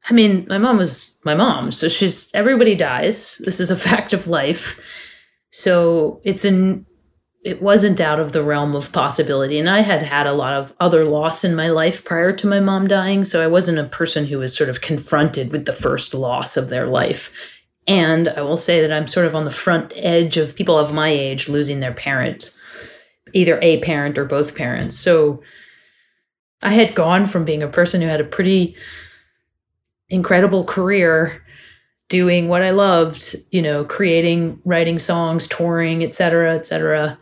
I 0.09 0.13
mean, 0.13 0.45
my 0.49 0.57
mom 0.57 0.77
was 0.77 1.15
my 1.23 1.35
mom, 1.35 1.71
so 1.71 1.87
she's 1.87 2.29
everybody 2.33 2.75
dies. 2.75 3.39
This 3.45 3.59
is 3.59 3.69
a 3.69 3.75
fact 3.89 4.13
of 4.13 4.27
life. 4.27 4.79
So 5.51 6.21
it's 6.23 6.45
an 6.45 6.85
it 7.43 7.61
wasn't 7.61 8.01
out 8.01 8.19
of 8.19 8.33
the 8.33 8.43
realm 8.43 8.75
of 8.75 8.91
possibility. 8.91 9.57
And 9.59 9.69
I 9.69 9.81
had 9.81 10.01
had 10.01 10.27
a 10.27 10.33
lot 10.33 10.53
of 10.53 10.73
other 10.79 11.05
loss 11.05 11.45
in 11.45 11.55
my 11.55 11.69
life 11.69 12.03
prior 12.03 12.33
to 12.33 12.47
my 12.47 12.59
mom 12.59 12.87
dying, 12.87 13.23
so 13.23 13.41
I 13.41 13.47
wasn't 13.47 13.79
a 13.79 13.85
person 13.85 14.25
who 14.25 14.39
was 14.39 14.55
sort 14.55 14.69
of 14.69 14.81
confronted 14.81 15.51
with 15.51 15.65
the 15.65 15.73
first 15.73 16.13
loss 16.13 16.57
of 16.57 16.69
their 16.69 16.87
life. 16.87 17.31
And 17.87 18.27
I 18.27 18.41
will 18.41 18.57
say 18.57 18.81
that 18.81 18.91
I'm 18.91 19.07
sort 19.07 19.25
of 19.25 19.35
on 19.35 19.45
the 19.45 19.51
front 19.51 19.93
edge 19.95 20.37
of 20.37 20.55
people 20.55 20.77
of 20.77 20.93
my 20.93 21.09
age 21.09 21.47
losing 21.47 21.79
their 21.79 21.93
parents, 21.93 22.59
either 23.33 23.57
a 23.61 23.79
parent 23.79 24.17
or 24.17 24.25
both 24.25 24.55
parents. 24.55 24.97
So 24.97 25.41
I 26.61 26.73
had 26.73 26.93
gone 26.93 27.25
from 27.25 27.45
being 27.45 27.63
a 27.63 27.69
person 27.69 28.01
who 28.01 28.07
had 28.07 28.19
a 28.19 28.25
pretty 28.25 28.75
incredible 30.09 30.65
career 30.65 31.41
doing 32.09 32.49
what 32.49 32.63
I 32.63 32.71
loved, 32.71 33.35
you 33.49 33.61
know, 33.61 33.85
creating, 33.85 34.59
writing 34.65 34.99
songs, 34.99 35.47
touring, 35.47 36.03
et 36.03 36.13
cetera, 36.13 36.55
et 36.55 36.65
cetera, 36.65 37.17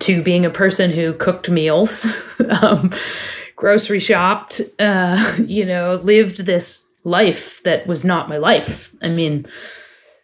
to 0.00 0.22
being 0.22 0.44
a 0.46 0.50
person 0.50 0.90
who 0.90 1.12
cooked 1.14 1.48
meals, 1.50 2.06
um, 2.62 2.92
grocery 3.56 3.98
shopped, 3.98 4.60
uh, 4.78 5.34
you 5.46 5.64
know, 5.64 5.94
lived 5.96 6.44
this 6.46 6.86
life 7.04 7.62
that 7.64 7.86
was 7.86 8.04
not 8.04 8.28
my 8.28 8.36
life. 8.36 8.94
I 9.02 9.08
mean, 9.08 9.46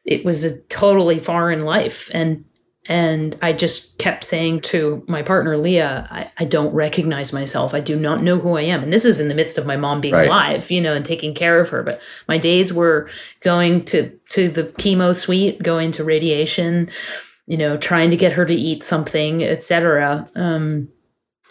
it 0.05 0.25
was 0.25 0.45
a 0.45 0.61
totally 0.63 1.19
foreign 1.19 1.65
life. 1.65 2.11
And 2.13 2.45
and 2.87 3.39
I 3.41 3.55
just 3.55 3.97
kept 3.97 4.25
saying 4.25 4.61
to 4.61 5.03
my 5.09 5.23
partner, 5.23 5.57
Leah, 5.57 6.07
I, 6.11 6.31
I 6.37 6.45
don't 6.45 6.75
recognize 6.75 7.33
myself. 7.33 7.73
I 7.73 7.81
do 7.81 7.99
not 7.99 8.23
know 8.23 8.39
who 8.39 8.59
I 8.59 8.63
am. 8.63 8.83
And 8.83 8.93
this 8.93 9.07
is 9.07 9.21
in 9.21 9.29
the 9.29 9.35
midst 9.35 9.57
of 9.57 9.65
my 9.65 9.77
mom 9.79 10.03
being 10.03 10.13
Right. 10.13 10.27
alive, 10.29 10.71
you 10.71 10.83
know, 10.83 10.93
and 10.93 11.03
taking 11.03 11.33
care 11.33 11.59
of 11.59 11.71
her. 11.71 11.83
But 11.83 12.03
my 12.29 12.37
days 12.37 12.75
were 12.75 13.09
going 13.41 13.87
to 13.87 14.11
to 14.31 14.51
the 14.51 14.65
chemo 14.65 15.15
suite, 15.15 15.63
going 15.63 15.93
to 15.93 16.05
radiation, 16.05 16.91
you 17.47 17.57
know, 17.57 17.77
trying 17.77 18.11
to 18.11 18.17
get 18.17 18.33
her 18.33 18.47
to 18.47 18.55
eat 18.55 18.83
something, 18.83 19.43
etc. 19.43 20.27
Um, 20.35 20.89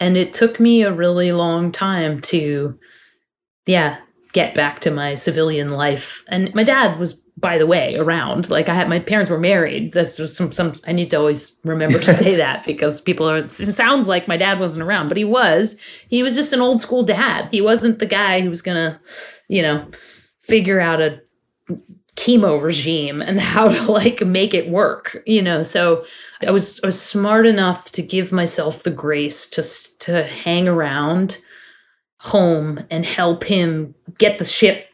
and 0.00 0.16
it 0.16 0.32
took 0.32 0.58
me 0.58 0.82
a 0.82 0.92
really 0.92 1.32
long 1.32 1.70
time 1.70 2.20
to, 2.22 2.78
yeah, 3.66 3.98
get 4.32 4.54
back 4.54 4.80
to 4.80 4.90
my 4.90 5.14
civilian 5.14 5.68
life. 5.68 6.24
And 6.28 6.52
my 6.54 6.64
dad 6.64 6.98
was, 6.98 7.14
by 7.36 7.58
the 7.58 7.66
way, 7.66 7.96
around. 7.96 8.50
Like 8.50 8.68
I 8.68 8.74
had 8.74 8.88
my 8.88 8.98
parents 8.98 9.30
were 9.30 9.38
married. 9.38 9.92
That's 9.92 10.16
just 10.16 10.36
some 10.36 10.50
some. 10.50 10.74
I 10.86 10.92
need 10.92 11.10
to 11.10 11.16
always 11.16 11.58
remember 11.64 12.00
to 12.00 12.14
say 12.24 12.34
that 12.34 12.64
because 12.66 13.00
people 13.00 13.30
are. 13.30 13.38
It 13.38 13.50
sounds 13.50 14.08
like 14.08 14.26
my 14.28 14.36
dad 14.36 14.58
wasn't 14.58 14.84
around, 14.84 15.08
but 15.08 15.16
he 15.16 15.24
was. 15.24 15.80
He 16.08 16.22
was 16.22 16.34
just 16.34 16.52
an 16.52 16.60
old 16.60 16.80
school 16.80 17.04
dad. 17.04 17.48
He 17.52 17.60
wasn't 17.60 18.00
the 18.00 18.06
guy 18.06 18.40
who 18.40 18.50
was 18.50 18.62
gonna, 18.62 19.00
you 19.48 19.62
know, 19.62 19.88
figure 20.40 20.80
out 20.80 21.00
a 21.00 21.20
chemo 22.16 22.60
regime 22.62 23.20
and 23.20 23.40
how 23.52 23.68
to 23.68 23.92
like 23.92 24.24
make 24.24 24.54
it 24.54 24.68
work 24.68 25.22
you 25.26 25.42
know? 25.42 25.62
So 25.62 26.04
i 26.46 26.50
was 26.50 26.80
i 26.82 26.86
was 26.86 27.00
smart 27.00 27.46
enough 27.46 27.92
to 27.92 28.02
give 28.02 28.32
myself 28.32 28.82
the 28.82 28.90
grace 28.90 29.48
to 29.50 29.62
to 30.00 30.24
hang 30.24 30.68
around 30.68 31.38
home 32.18 32.84
and 32.90 33.04
help 33.04 33.44
him 33.44 33.94
get 34.18 34.38
the 34.38 34.44
ship 34.44 34.88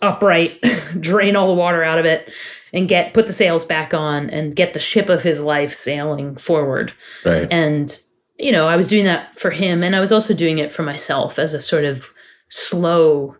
upright 0.00 0.62
drain 1.00 1.36
all 1.36 1.48
the 1.48 1.60
water 1.60 1.82
out 1.82 1.98
of 1.98 2.04
it 2.04 2.32
and 2.72 2.88
get 2.88 3.12
put 3.14 3.26
the 3.26 3.32
sails 3.32 3.64
back 3.64 3.92
on 3.92 4.30
and 4.30 4.54
get 4.54 4.72
the 4.72 4.80
ship 4.80 5.08
of 5.08 5.22
his 5.22 5.40
life 5.40 5.72
sailing 5.72 6.36
forward. 6.36 6.92
Right. 7.24 7.48
And 7.50 7.98
you 8.38 8.52
know 8.52 8.66
i 8.66 8.76
was 8.76 8.88
doing 8.88 9.04
that 9.04 9.38
for 9.38 9.50
him 9.50 9.82
and 9.82 9.94
i 9.94 10.00
was 10.00 10.12
also 10.12 10.32
doing 10.32 10.58
it 10.58 10.72
for 10.72 10.82
myself 10.82 11.38
as 11.38 11.52
a 11.52 11.60
sort 11.60 11.84
of 11.84 12.12
slow 12.48 13.36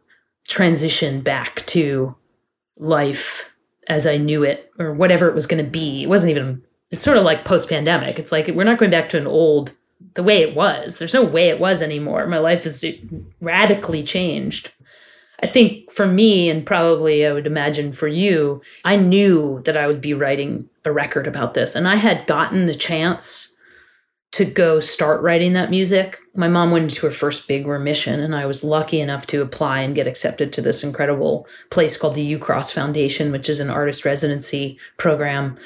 transition 0.49 1.21
back 1.21 1.65
to 1.67 2.15
life 2.79 3.55
as 3.89 4.07
i 4.07 4.17
knew 4.17 4.43
it 4.43 4.71
or 4.79 4.93
whatever 4.93 5.29
it 5.29 5.35
was 5.35 5.47
going 5.47 5.65
to 5.65 5.71
be. 5.71 6.03
It 6.03 6.09
wasn't 6.09 6.31
even 6.31 6.63
it's 6.91 7.03
sort 7.03 7.19
of 7.19 7.25
like 7.25 7.45
post 7.45 7.69
pandemic 7.69 8.19
it's 8.19 8.33
like 8.33 8.49
we're 8.49 8.65
not 8.65 8.79
going 8.79 8.91
back 8.91 9.09
to 9.11 9.19
an 9.19 9.27
old 9.27 9.73
the 10.15 10.23
way 10.23 10.43
it 10.43 10.55
was. 10.55 10.99
There's 10.99 11.15
no 11.15 11.25
way 11.25 11.49
it 11.49 11.61
was 11.61 11.83
anymore. 11.83 12.27
My 12.27 12.39
life 12.39 12.67
is 12.67 12.85
radically 13.41 14.03
changed. 14.03 14.73
I 15.41 15.47
think 15.47 15.91
for 15.93 16.07
me, 16.07 16.49
and 16.49 16.67
probably 16.67 17.25
I 17.25 17.33
would 17.33 17.47
imagine 17.47 17.93
for 17.93 18.09
you, 18.09 18.61
I 18.85 18.97
knew 18.97 19.63
that 19.65 19.77
I 19.77 19.87
would 19.87 20.01
be 20.01 20.15
writing 20.15 20.69
a 20.85 20.93
record 20.93 21.27
about 21.27 21.55
this. 21.55 21.77
And 21.77 21.87
I 21.87 21.97
had 21.97 22.27
gotten 22.27 22.67
the 22.67 22.75
chance 22.75 23.55
to 24.33 24.45
go 24.45 24.79
start 24.79 25.23
writing 25.23 25.55
that 25.55 25.71
music. 25.71 26.19
My 26.35 26.49
mom 26.49 26.71
went 26.71 26.85
into 26.85 27.07
her 27.07 27.13
first 27.13 27.49
big 27.49 27.67
remission, 27.67 28.21
and 28.21 28.35
I 28.35 28.47
was 28.47 28.63
lucky 28.63 29.01
enough 29.01 29.27
to 29.29 29.41
apply 29.41 29.81
and 29.81 29.95
get 29.95 30.07
accepted 30.07 30.53
to 30.53 30.63
this 30.63 30.85
incredible 30.85 31.47
place 31.71 31.97
called 31.97 32.15
the 32.15 32.39
Ucross 32.39 32.73
Foundation, 32.73 33.33
which 33.33 33.49
is 33.49 33.59
an 33.59 33.71
artist 33.71 34.05
residency 34.05 34.79
program. 34.99 35.59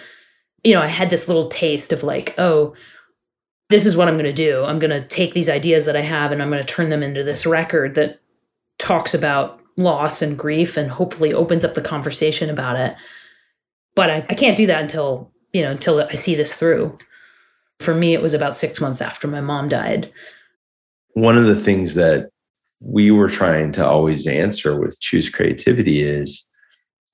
You 0.62 0.74
know, 0.74 0.82
I 0.82 0.86
had 0.86 1.10
this 1.10 1.26
little 1.26 1.48
taste 1.48 1.92
of 1.92 2.04
like, 2.04 2.36
oh, 2.38 2.74
this 3.68 3.86
is 3.86 3.96
what 3.96 4.06
I'm 4.06 4.14
going 4.14 4.24
to 4.26 4.32
do. 4.32 4.62
I'm 4.64 4.78
going 4.78 4.90
to 4.90 5.06
take 5.08 5.34
these 5.34 5.48
ideas 5.48 5.86
that 5.86 5.96
I 5.96 6.02
have 6.02 6.30
and 6.30 6.42
I'm 6.42 6.50
going 6.50 6.62
to 6.62 6.68
turn 6.68 6.90
them 6.90 7.02
into 7.02 7.24
this 7.24 7.46
record 7.46 7.94
that 7.94 8.20
talks 8.78 9.14
about 9.14 9.60
loss 9.76 10.20
and 10.22 10.38
grief 10.38 10.76
and 10.76 10.90
hopefully 10.90 11.32
opens 11.32 11.64
up 11.64 11.74
the 11.74 11.80
conversation 11.80 12.50
about 12.50 12.78
it. 12.78 12.94
But 13.94 14.10
I, 14.10 14.26
I 14.28 14.34
can't 14.34 14.56
do 14.56 14.66
that 14.66 14.82
until, 14.82 15.32
you 15.52 15.62
know, 15.62 15.70
until 15.70 16.02
I 16.02 16.14
see 16.14 16.34
this 16.34 16.54
through. 16.54 16.98
For 17.82 17.94
me, 17.94 18.14
it 18.14 18.22
was 18.22 18.34
about 18.34 18.54
six 18.54 18.80
months 18.80 19.00
after 19.00 19.26
my 19.28 19.40
mom 19.40 19.68
died. 19.68 20.12
One 21.14 21.36
of 21.36 21.44
the 21.44 21.56
things 21.56 21.94
that 21.94 22.30
we 22.80 23.10
were 23.10 23.28
trying 23.28 23.72
to 23.72 23.86
always 23.86 24.26
answer 24.26 24.78
with 24.78 25.00
Choose 25.00 25.28
Creativity 25.28 26.02
is 26.02 26.46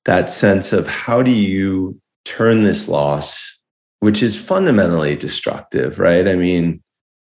that 0.05 0.31
sense 0.31 0.73
of 0.73 0.89
how 0.89 1.23
do 1.23 1.31
you 1.31 2.01
turn 2.25 2.63
this 2.63 2.89
loss 2.89 3.59
which 4.01 4.23
is 4.23 4.41
fundamentally 4.41 5.17
destructive, 5.17 5.99
right? 5.99 6.29
I 6.29 6.37
mean, 6.37 6.83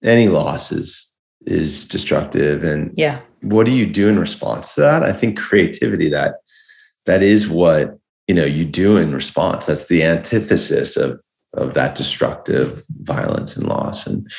any 0.04 0.28
loss 0.28 0.72
is 0.72 1.10
is 1.46 1.88
destructive 1.88 2.64
and 2.64 2.94
yeah 2.96 3.20
what 3.42 3.66
do 3.66 3.72
you 3.72 3.86
do 3.86 4.08
in 4.08 4.18
response 4.18 4.76
to 4.76 4.82
that 4.82 5.04
i 5.04 5.12
think 5.12 5.38
creativity 5.38 6.08
that 6.08 6.36
that 7.06 7.22
is 7.22 7.50
what 7.50 7.98
you 8.28 8.36
know 8.36 8.46
you 8.46 8.64
do 8.64 8.96
in 8.96 9.14
response 9.14 9.66
that's 9.66 9.88
the 9.88 10.04
antithesis 10.04 10.96
of 10.96 11.22
of 11.54 11.74
that 11.74 11.96
destructive 11.96 12.84
violence 13.02 13.56
and 13.56 13.68
loss. 13.68 14.08
And 14.08 14.30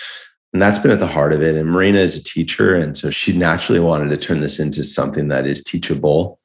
and 0.52 0.62
that's 0.62 0.78
been 0.78 0.92
at 0.92 1.00
the 1.00 1.08
heart 1.08 1.32
of 1.32 1.42
it. 1.42 1.56
And 1.56 1.68
marina 1.68 1.98
is 1.98 2.16
a 2.16 2.22
teacher 2.22 2.74
and 2.74 2.96
so 2.96 3.10
she 3.10 3.36
naturally 3.36 3.80
wanted 3.80 4.10
to 4.10 4.16
turn 4.16 4.40
this 4.40 4.60
into 4.60 4.84
something 4.84 5.28
that 5.28 5.46
is 5.46 5.62
teachable. 5.62 6.38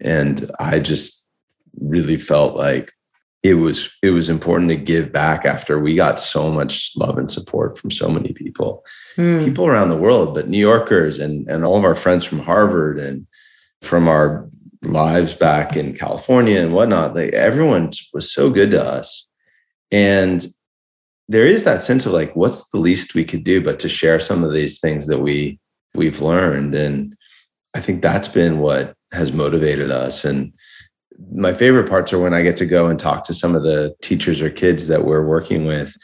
And 0.00 0.50
i 0.58 0.78
just 0.78 1.24
really 1.80 2.16
felt 2.16 2.56
like 2.56 2.92
it 3.44 3.54
was 3.54 3.96
it 4.02 4.10
was 4.10 4.28
important 4.28 4.70
to 4.70 4.76
give 4.76 5.12
back 5.12 5.44
after 5.44 5.78
we 5.78 5.94
got 5.94 6.18
so 6.18 6.50
much 6.50 6.92
love 6.96 7.18
and 7.18 7.30
support 7.30 7.78
from 7.78 7.90
so 7.90 8.08
many 8.08 8.32
people. 8.32 8.84
Mm. 9.16 9.44
people 9.44 9.66
around 9.66 9.90
the 9.90 9.96
world 9.96 10.34
but 10.34 10.48
new 10.48 10.58
yorkers 10.58 11.20
and 11.20 11.48
and 11.48 11.64
all 11.64 11.76
of 11.76 11.84
our 11.84 11.94
friends 11.94 12.24
from 12.24 12.40
harvard 12.40 12.98
and 12.98 13.26
from 13.82 14.08
our 14.08 14.48
lives 14.82 15.34
back 15.34 15.76
in 15.76 15.92
california 15.92 16.60
and 16.60 16.74
whatnot 16.74 17.14
like 17.14 17.32
everyone 17.32 17.90
was 18.12 18.32
so 18.32 18.50
good 18.50 18.72
to 18.72 18.82
us 18.82 19.28
and 19.90 20.46
there 21.28 21.46
is 21.46 21.64
that 21.64 21.82
sense 21.82 22.04
of 22.04 22.12
like 22.12 22.34
what's 22.36 22.68
the 22.70 22.78
least 22.78 23.14
we 23.14 23.24
could 23.24 23.44
do 23.44 23.62
but 23.62 23.78
to 23.78 23.88
share 23.88 24.20
some 24.20 24.44
of 24.44 24.52
these 24.52 24.80
things 24.80 25.06
that 25.06 25.20
we 25.20 25.58
we've 25.94 26.20
learned 26.20 26.74
and 26.74 27.14
i 27.74 27.80
think 27.80 28.02
that's 28.02 28.28
been 28.28 28.58
what 28.58 28.94
has 29.12 29.32
motivated 29.32 29.90
us 29.90 30.24
and 30.24 30.52
my 31.32 31.52
favorite 31.52 31.88
parts 31.88 32.12
are 32.12 32.18
when 32.18 32.34
I 32.34 32.42
get 32.42 32.56
to 32.58 32.66
go 32.66 32.86
and 32.86 32.98
talk 32.98 33.24
to 33.24 33.34
some 33.34 33.54
of 33.54 33.62
the 33.62 33.94
teachers 34.02 34.42
or 34.42 34.50
kids 34.50 34.86
that 34.88 35.04
we're 35.04 35.24
working 35.24 35.64
with. 35.64 35.96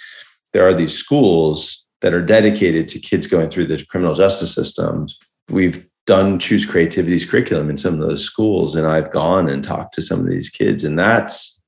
There 0.52 0.66
are 0.66 0.74
these 0.74 0.96
schools 0.96 1.84
that 2.00 2.14
are 2.14 2.24
dedicated 2.24 2.88
to 2.88 2.98
kids 2.98 3.26
going 3.26 3.48
through 3.48 3.66
the 3.66 3.84
criminal 3.86 4.14
justice 4.14 4.54
systems. 4.54 5.18
We've 5.48 5.86
done 6.06 6.38
choose 6.38 6.64
creativity's 6.64 7.28
curriculum 7.28 7.70
in 7.70 7.76
some 7.76 7.94
of 7.94 8.08
those 8.08 8.24
schools 8.24 8.74
and 8.74 8.86
I've 8.86 9.10
gone 9.10 9.48
and 9.48 9.62
talked 9.62 9.94
to 9.94 10.02
some 10.02 10.20
of 10.20 10.28
these 10.28 10.48
kids 10.48 10.82
and 10.82 10.98
that's 10.98 11.59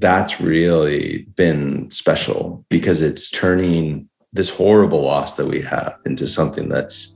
that's 0.00 0.40
really 0.40 1.26
been 1.36 1.90
special 1.90 2.64
because 2.68 3.02
it's 3.02 3.30
turning 3.30 4.08
this 4.32 4.50
horrible 4.50 5.02
loss 5.02 5.36
that 5.36 5.46
we 5.46 5.60
have 5.60 5.96
into 6.06 6.26
something 6.26 6.68
that's 6.68 7.12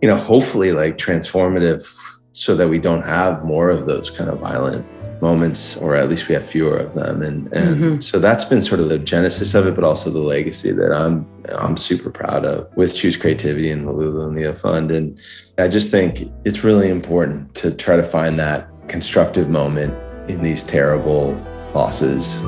you 0.00 0.08
know 0.08 0.16
hopefully 0.16 0.72
like 0.72 0.96
transformative 0.98 1.84
so 2.32 2.54
that 2.54 2.68
we 2.68 2.78
don't 2.78 3.02
have 3.02 3.44
more 3.44 3.70
of 3.70 3.86
those 3.86 4.10
kind 4.10 4.30
of 4.30 4.38
violent 4.38 4.86
moments 5.22 5.78
or 5.78 5.96
at 5.96 6.10
least 6.10 6.28
we 6.28 6.34
have 6.34 6.46
fewer 6.46 6.76
of 6.76 6.94
them 6.94 7.22
and 7.22 7.50
and 7.54 7.76
mm-hmm. 7.76 8.00
so 8.00 8.18
that's 8.18 8.44
been 8.44 8.60
sort 8.60 8.80
of 8.80 8.90
the 8.90 8.98
genesis 8.98 9.54
of 9.54 9.66
it 9.66 9.74
but 9.74 9.82
also 9.82 10.10
the 10.10 10.20
legacy 10.20 10.70
that 10.70 10.92
i'm 10.92 11.26
i'm 11.56 11.76
super 11.76 12.10
proud 12.10 12.44
of 12.44 12.68
with 12.76 12.94
choose 12.94 13.16
creativity 13.16 13.70
and 13.70 13.88
the 13.88 13.92
lulu 13.92 14.26
and 14.26 14.36
leo 14.36 14.52
fund 14.52 14.90
and 14.90 15.18
i 15.56 15.66
just 15.66 15.90
think 15.90 16.30
it's 16.44 16.62
really 16.62 16.90
important 16.90 17.54
to 17.54 17.72
try 17.72 17.96
to 17.96 18.02
find 18.02 18.38
that 18.38 18.68
constructive 18.88 19.48
moment 19.48 19.94
in 20.30 20.42
these 20.42 20.62
terrible 20.62 21.34
losses 21.76 22.40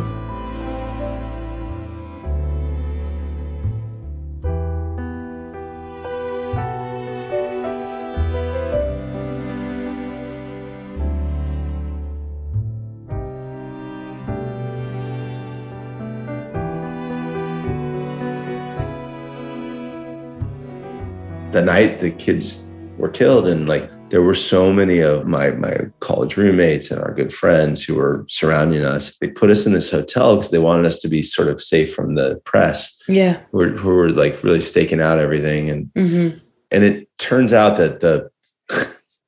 the 21.52 21.60
night 21.62 21.98
the 21.98 22.10
kids 22.10 22.70
were 22.96 23.10
killed 23.10 23.46
and 23.46 23.68
like 23.68 23.90
there 24.10 24.22
were 24.22 24.34
so 24.34 24.72
many 24.72 25.00
of 25.00 25.26
my 25.26 25.50
my 25.52 25.78
college 26.00 26.36
roommates 26.36 26.90
and 26.90 27.00
our 27.00 27.12
good 27.12 27.32
friends 27.32 27.82
who 27.84 27.94
were 27.94 28.24
surrounding 28.28 28.84
us. 28.84 29.16
They 29.18 29.28
put 29.28 29.50
us 29.50 29.66
in 29.66 29.72
this 29.72 29.90
hotel 29.90 30.36
because 30.36 30.50
they 30.50 30.58
wanted 30.58 30.86
us 30.86 30.98
to 31.00 31.08
be 31.08 31.22
sort 31.22 31.48
of 31.48 31.62
safe 31.62 31.94
from 31.94 32.14
the 32.14 32.36
press. 32.44 32.92
Yeah, 33.08 33.40
who 33.50 33.58
were, 33.58 33.68
who 33.68 33.88
were 33.88 34.10
like 34.10 34.42
really 34.42 34.60
staking 34.60 35.00
out 35.00 35.18
everything, 35.18 35.68
and 35.70 35.86
mm-hmm. 35.94 36.38
and 36.70 36.84
it 36.84 37.08
turns 37.18 37.52
out 37.52 37.76
that 37.78 38.00
the 38.00 38.30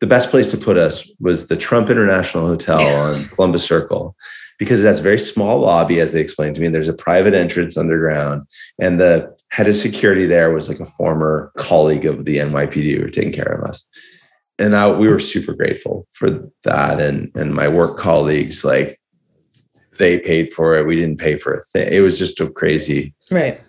the 0.01 0.07
best 0.07 0.31
place 0.31 0.51
to 0.51 0.57
put 0.57 0.77
us 0.77 1.09
was 1.21 1.49
the 1.49 1.57
Trump 1.57 1.90
International 1.90 2.47
Hotel 2.47 2.81
on 3.01 3.25
Columbus 3.27 3.64
Circle 3.64 4.16
because 4.59 4.83
that's 4.83 5.01
a 5.01 5.03
very 5.03 5.19
small 5.19 5.59
lobby, 5.61 6.01
as 6.01 6.12
they 6.12 6.21
explained 6.21 6.55
to 6.55 6.61
me. 6.61 6.69
There's 6.69 6.88
a 6.88 6.95
private 6.95 7.35
entrance 7.35 7.77
underground, 7.77 8.43
and 8.81 8.99
the 8.99 9.37
head 9.51 9.69
of 9.69 9.75
security 9.75 10.27
there 10.27 10.53
was 10.53 10.69
like 10.69 10.81
a 10.81 10.87
former 10.87 11.53
colleague 11.57 12.07
of 12.07 12.25
the 12.25 12.38
NYPD 12.38 12.97
who 12.97 13.03
were 13.03 13.11
taking 13.11 13.33
care 13.33 13.53
of 13.53 13.69
us. 13.69 13.85
And 14.61 14.77
I, 14.77 14.90
we 14.90 15.09
were 15.09 15.18
super 15.18 15.55
grateful 15.55 16.07
for 16.11 16.51
that. 16.64 17.01
And, 17.01 17.33
and 17.35 17.55
my 17.55 17.66
work 17.66 17.99
colleagues, 17.99 18.64
like 18.64 18.99
they 19.99 20.18
paid 20.18 20.53
for 20.53 20.77
it. 20.77 20.87
We 20.87 20.96
didn't 20.96 21.18
pay 21.18 21.37
for 21.37 21.55
a 21.55 21.61
thing. 21.61 21.92
It 21.92 22.01
was 22.01 22.18
just 22.18 22.40
a 22.40 22.49
crazy. 22.51 23.14
Right. 23.31 23.61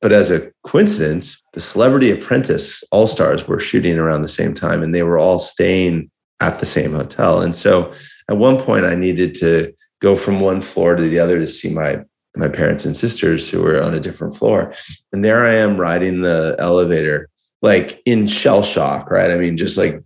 But 0.00 0.12
as 0.12 0.30
a 0.30 0.52
coincidence, 0.64 1.42
the 1.52 1.60
Celebrity 1.60 2.10
Apprentice 2.10 2.84
All 2.92 3.06
Stars 3.06 3.48
were 3.48 3.60
shooting 3.60 3.98
around 3.98 4.22
the 4.22 4.28
same 4.28 4.54
time 4.54 4.82
and 4.82 4.94
they 4.94 5.02
were 5.02 5.18
all 5.18 5.38
staying 5.38 6.10
at 6.40 6.58
the 6.58 6.66
same 6.66 6.92
hotel. 6.92 7.40
And 7.40 7.56
so 7.56 7.92
at 8.30 8.36
one 8.36 8.58
point, 8.58 8.84
I 8.84 8.94
needed 8.94 9.34
to 9.36 9.72
go 10.00 10.14
from 10.14 10.40
one 10.40 10.60
floor 10.60 10.94
to 10.94 11.02
the 11.02 11.18
other 11.18 11.38
to 11.38 11.46
see 11.46 11.70
my 11.72 12.02
my 12.36 12.48
parents 12.48 12.84
and 12.84 12.96
sisters 12.96 13.48
who 13.48 13.62
were 13.62 13.80
on 13.80 13.94
a 13.94 14.00
different 14.00 14.36
floor. 14.36 14.74
And 15.12 15.24
there 15.24 15.46
I 15.46 15.54
am 15.54 15.80
riding 15.80 16.20
the 16.20 16.56
elevator, 16.58 17.28
like 17.64 18.02
in 18.04 18.26
shell 18.26 18.62
shock, 18.62 19.10
right? 19.10 19.30
I 19.30 19.36
mean, 19.36 19.56
just 19.56 19.78
like 19.78 20.02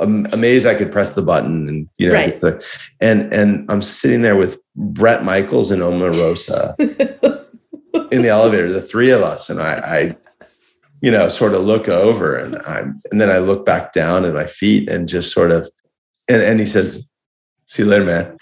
amazed 0.00 0.66
I 0.66 0.74
could 0.74 0.90
press 0.90 1.12
the 1.12 1.22
button 1.22 1.68
and 1.68 1.88
you 1.98 2.08
know, 2.08 2.14
right. 2.14 2.34
the, 2.34 2.66
and 3.00 3.32
and 3.32 3.70
I'm 3.70 3.82
sitting 3.82 4.22
there 4.22 4.36
with 4.36 4.58
Bret 4.74 5.22
Michaels 5.22 5.70
and 5.70 5.82
Omarosa 5.82 6.74
in 8.10 8.22
the 8.22 8.28
elevator, 8.28 8.72
the 8.72 8.80
three 8.80 9.10
of 9.10 9.20
us, 9.20 9.50
and 9.50 9.60
I, 9.60 9.74
I, 9.74 10.16
you 11.02 11.10
know, 11.10 11.28
sort 11.28 11.52
of 11.52 11.62
look 11.62 11.88
over 11.88 12.36
and 12.36 12.56
I'm, 12.66 13.02
and 13.12 13.20
then 13.20 13.30
I 13.30 13.38
look 13.38 13.66
back 13.66 13.92
down 13.92 14.24
at 14.24 14.34
my 14.34 14.46
feet 14.46 14.88
and 14.88 15.06
just 15.06 15.32
sort 15.32 15.52
of, 15.52 15.68
and 16.26 16.42
and 16.42 16.58
he 16.58 16.66
says, 16.66 17.06
"See 17.66 17.82
you 17.82 17.88
later, 17.88 18.04
man." 18.04 18.38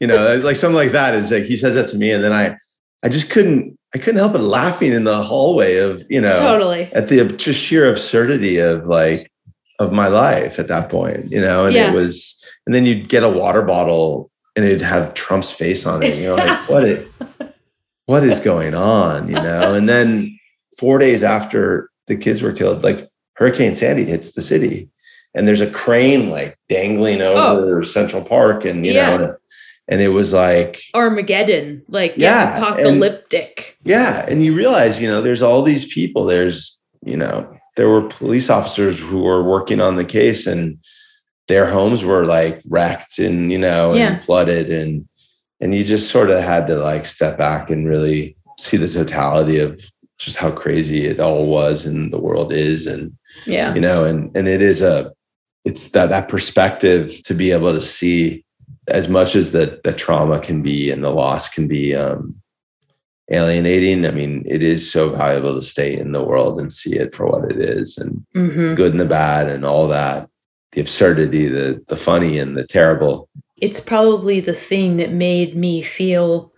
you 0.00 0.06
know, 0.06 0.36
like 0.42 0.56
something 0.56 0.76
like 0.76 0.92
that 0.92 1.14
is 1.14 1.30
like 1.30 1.44
he 1.44 1.56
says 1.56 1.74
that 1.74 1.88
to 1.88 1.96
me, 1.98 2.12
and 2.12 2.22
then 2.22 2.32
I, 2.32 2.56
I 3.02 3.08
just 3.08 3.30
couldn't, 3.30 3.78
I 3.94 3.98
couldn't 3.98 4.18
help 4.18 4.32
but 4.32 4.40
laughing 4.40 4.92
in 4.92 5.04
the 5.04 5.22
hallway 5.22 5.76
of 5.76 6.02
you 6.08 6.20
know, 6.20 6.38
totally 6.40 6.90
at 6.92 7.08
the 7.08 7.24
just 7.24 7.60
sheer 7.60 7.90
absurdity 7.90 8.58
of 8.58 8.86
like 8.86 9.30
of 9.78 9.92
my 9.92 10.08
life 10.08 10.58
at 10.58 10.68
that 10.68 10.88
point, 10.88 11.30
you 11.30 11.40
know, 11.40 11.66
and 11.66 11.74
yeah. 11.74 11.90
it 11.90 11.94
was, 11.94 12.42
and 12.66 12.74
then 12.74 12.86
you'd 12.86 13.08
get 13.08 13.24
a 13.24 13.28
water 13.28 13.62
bottle 13.62 14.30
and 14.54 14.64
it'd 14.64 14.82
have 14.82 15.14
Trump's 15.14 15.50
face 15.50 15.86
on 15.86 16.02
it, 16.02 16.18
you're 16.18 16.36
like, 16.36 16.68
what 16.68 16.84
it, 16.84 17.08
what 18.06 18.22
is 18.22 18.40
going 18.40 18.74
on, 18.74 19.28
you 19.28 19.34
know, 19.34 19.74
and 19.74 19.88
then 19.88 20.38
four 20.78 20.98
days 20.98 21.22
after 21.22 21.90
the 22.06 22.16
kids 22.16 22.42
were 22.42 22.52
killed, 22.52 22.82
like 22.82 23.08
Hurricane 23.34 23.74
Sandy 23.74 24.04
hits 24.04 24.32
the 24.32 24.42
city 24.42 24.88
and 25.34 25.48
there's 25.48 25.60
a 25.60 25.70
crane 25.70 26.30
like 26.30 26.58
dangling 26.68 27.22
oh. 27.22 27.58
over 27.58 27.78
oh. 27.78 27.82
Central 27.82 28.24
Park 28.24 28.64
and 28.64 28.84
you 28.84 28.92
yeah. 28.92 29.16
know 29.16 29.36
and 29.92 30.00
it 30.00 30.08
was 30.08 30.32
like 30.32 30.80
Armageddon, 30.94 31.82
like 31.86 32.14
yeah, 32.16 32.56
apocalyptic. 32.56 33.76
And, 33.80 33.90
yeah, 33.90 34.24
and 34.26 34.42
you 34.42 34.54
realize, 34.54 35.02
you 35.02 35.08
know, 35.08 35.20
there's 35.20 35.42
all 35.42 35.60
these 35.60 35.92
people. 35.92 36.24
There's, 36.24 36.80
you 37.04 37.18
know, 37.18 37.54
there 37.76 37.90
were 37.90 38.08
police 38.08 38.48
officers 38.48 38.98
who 38.98 39.20
were 39.20 39.42
working 39.42 39.82
on 39.82 39.96
the 39.96 40.06
case, 40.06 40.46
and 40.46 40.78
their 41.46 41.66
homes 41.66 42.06
were 42.06 42.24
like 42.24 42.62
wrecked 42.70 43.18
and 43.18 43.52
you 43.52 43.58
know 43.58 43.92
yeah. 43.92 44.12
and 44.12 44.22
flooded, 44.22 44.70
and 44.70 45.06
and 45.60 45.74
you 45.74 45.84
just 45.84 46.10
sort 46.10 46.30
of 46.30 46.40
had 46.40 46.66
to 46.68 46.76
like 46.76 47.04
step 47.04 47.36
back 47.36 47.68
and 47.68 47.86
really 47.86 48.34
see 48.58 48.78
the 48.78 48.88
totality 48.88 49.58
of 49.58 49.78
just 50.18 50.38
how 50.38 50.52
crazy 50.52 51.06
it 51.06 51.20
all 51.20 51.46
was 51.46 51.84
and 51.84 52.14
the 52.14 52.20
world 52.20 52.50
is, 52.50 52.86
and 52.86 53.14
yeah, 53.44 53.74
you 53.74 53.80
know, 53.82 54.04
and 54.04 54.34
and 54.34 54.48
it 54.48 54.62
is 54.62 54.80
a, 54.80 55.12
it's 55.66 55.90
that 55.90 56.08
that 56.08 56.30
perspective 56.30 57.20
to 57.24 57.34
be 57.34 57.50
able 57.50 57.74
to 57.74 57.80
see 57.80 58.42
as 58.88 59.08
much 59.08 59.36
as 59.36 59.52
the 59.52 59.80
the 59.84 59.92
trauma 59.92 60.40
can 60.40 60.62
be 60.62 60.90
and 60.90 61.04
the 61.04 61.10
loss 61.10 61.48
can 61.48 61.68
be 61.68 61.94
um, 61.94 62.34
alienating. 63.30 64.06
I 64.06 64.10
mean, 64.10 64.44
it 64.46 64.62
is 64.62 64.90
so 64.90 65.10
valuable 65.10 65.54
to 65.54 65.62
stay 65.62 65.96
in 65.96 66.12
the 66.12 66.22
world 66.22 66.58
and 66.58 66.72
see 66.72 66.96
it 66.96 67.14
for 67.14 67.26
what 67.26 67.50
it 67.50 67.58
is 67.58 67.98
and 67.98 68.24
hmm 68.32 68.74
good 68.74 68.92
and 68.92 69.00
the 69.00 69.04
bad 69.04 69.48
and 69.48 69.64
all 69.64 69.86
that. 69.88 70.28
The 70.72 70.80
absurdity, 70.80 71.46
the 71.46 71.82
the 71.88 71.96
funny 71.96 72.38
and 72.38 72.56
the 72.56 72.66
terrible. 72.66 73.28
It's 73.58 73.80
probably 73.80 74.40
the 74.40 74.54
thing 74.54 74.96
that 74.96 75.12
made 75.12 75.54
me 75.54 75.82
feel 75.82 76.52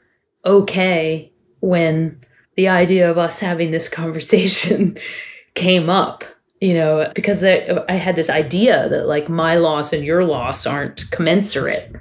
okay 0.45 1.31
when 1.61 2.21
the 2.57 2.69
idea 2.69 3.11
of 3.11 3.19
us 3.19 3.41
having 3.41 3.71
this 3.71 3.89
conversation 3.89 4.97
came 5.55 5.91
up. 5.91 6.25
You 6.61 6.73
know, 6.73 7.13
because 7.15 7.45
I, 7.45 7.85
I 7.89 7.95
had 7.95 8.17
this 8.17 8.31
idea 8.31 8.89
that 8.89 9.07
like 9.07 9.29
my 9.29 9.57
loss 9.57 9.93
and 9.93 10.03
your 10.03 10.25
loss 10.25 10.67
aren't 10.67 11.11
commensurate, 11.11 11.95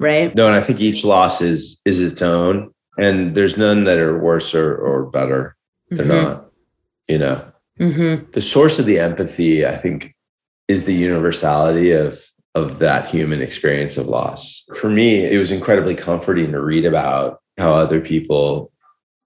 right? 0.00 0.34
No, 0.34 0.46
and 0.46 0.56
I 0.56 0.60
think 0.60 0.80
each 0.80 1.04
loss 1.04 1.40
is 1.40 1.80
is 1.84 2.00
its 2.00 2.22
own. 2.22 2.72
And 2.98 3.34
there's 3.34 3.56
none 3.56 3.84
that 3.84 3.98
are 3.98 4.18
worse 4.18 4.54
or, 4.54 4.76
or 4.76 5.06
better. 5.06 5.56
They're 5.90 6.06
not, 6.06 6.50
you 7.08 7.18
know. 7.18 7.44
Mm-hmm. 7.78 8.30
the 8.32 8.42
source 8.42 8.78
of 8.78 8.84
the 8.84 8.98
empathy 8.98 9.64
i 9.64 9.74
think 9.74 10.14
is 10.68 10.84
the 10.84 10.92
universality 10.92 11.92
of 11.92 12.20
of 12.54 12.78
that 12.80 13.06
human 13.06 13.40
experience 13.40 13.96
of 13.96 14.06
loss 14.06 14.64
for 14.76 14.90
me 14.90 15.24
it 15.24 15.38
was 15.38 15.50
incredibly 15.50 15.94
comforting 15.94 16.52
to 16.52 16.60
read 16.60 16.84
about 16.84 17.40
how 17.56 17.72
other 17.72 17.98
people 17.98 18.70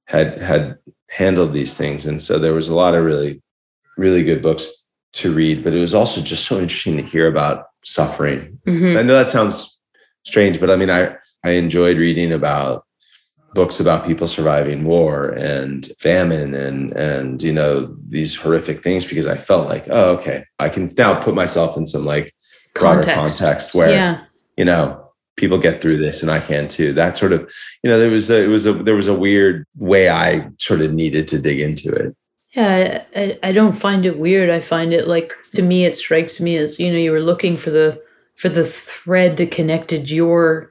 had 0.06 0.38
had 0.38 0.78
handled 1.10 1.52
these 1.52 1.76
things 1.76 2.06
and 2.06 2.22
so 2.22 2.38
there 2.38 2.54
was 2.54 2.68
a 2.68 2.76
lot 2.76 2.94
of 2.94 3.04
really 3.04 3.42
really 3.96 4.22
good 4.22 4.40
books 4.40 4.86
to 5.14 5.32
read 5.34 5.64
but 5.64 5.72
it 5.74 5.80
was 5.80 5.92
also 5.94 6.20
just 6.20 6.46
so 6.46 6.60
interesting 6.60 6.96
to 6.96 7.02
hear 7.02 7.26
about 7.26 7.66
suffering 7.82 8.60
Mm-hmm. 8.68 8.98
i 8.98 9.02
know 9.02 9.14
that 9.14 9.26
sounds 9.26 9.73
strange 10.24 10.58
but 10.60 10.70
i 10.70 10.76
mean 10.76 10.90
i 10.90 11.14
i 11.44 11.50
enjoyed 11.50 11.96
reading 11.96 12.32
about 12.32 12.84
books 13.54 13.78
about 13.78 14.04
people 14.04 14.26
surviving 14.26 14.82
war 14.82 15.30
and 15.30 15.86
famine 16.00 16.54
and 16.54 16.92
and 16.94 17.40
you 17.42 17.52
know 17.52 17.94
these 18.08 18.34
horrific 18.34 18.82
things 18.82 19.04
because 19.06 19.28
I 19.28 19.36
felt 19.36 19.68
like 19.68 19.86
oh 19.90 20.10
okay 20.16 20.44
I 20.58 20.68
can 20.68 20.92
now 20.98 21.20
put 21.22 21.36
myself 21.36 21.76
in 21.76 21.86
some 21.86 22.04
like 22.04 22.34
broader 22.74 23.02
Context. 23.02 23.38
context, 23.38 23.74
where 23.76 23.90
yeah. 23.90 24.24
you 24.56 24.64
know 24.64 25.08
people 25.36 25.58
get 25.58 25.80
through 25.80 25.98
this 25.98 26.20
and 26.20 26.32
I 26.32 26.40
can 26.40 26.66
too 26.66 26.92
that 26.94 27.16
sort 27.16 27.32
of 27.32 27.48
you 27.84 27.90
know 27.90 27.98
there 28.00 28.10
was 28.10 28.28
a, 28.28 28.42
it 28.42 28.48
was 28.48 28.66
a 28.66 28.72
there 28.72 28.96
was 28.96 29.06
a 29.06 29.14
weird 29.14 29.64
way 29.76 30.08
I 30.08 30.48
sort 30.58 30.80
of 30.80 30.92
needed 30.92 31.28
to 31.28 31.38
dig 31.38 31.60
into 31.60 31.92
it 31.94 32.16
Yeah, 32.54 33.04
I- 33.14 33.38
I 33.44 33.52
don't 33.52 33.76
find 33.78 34.04
it 34.04 34.18
weird. 34.18 34.50
I 34.50 34.58
find 34.58 34.92
it 34.92 35.06
like 35.06 35.32
to 35.52 35.62
me, 35.62 35.84
it 35.84 35.96
strikes 35.96 36.40
me 36.40 36.56
as 36.56 36.80
you 36.80 36.90
know 36.90 36.98
you 36.98 37.12
were 37.12 37.22
looking 37.22 37.56
for 37.56 37.70
the 37.70 38.02
for 38.36 38.48
the 38.48 38.64
thread 38.64 39.36
that 39.36 39.50
connected 39.50 40.10
your 40.10 40.70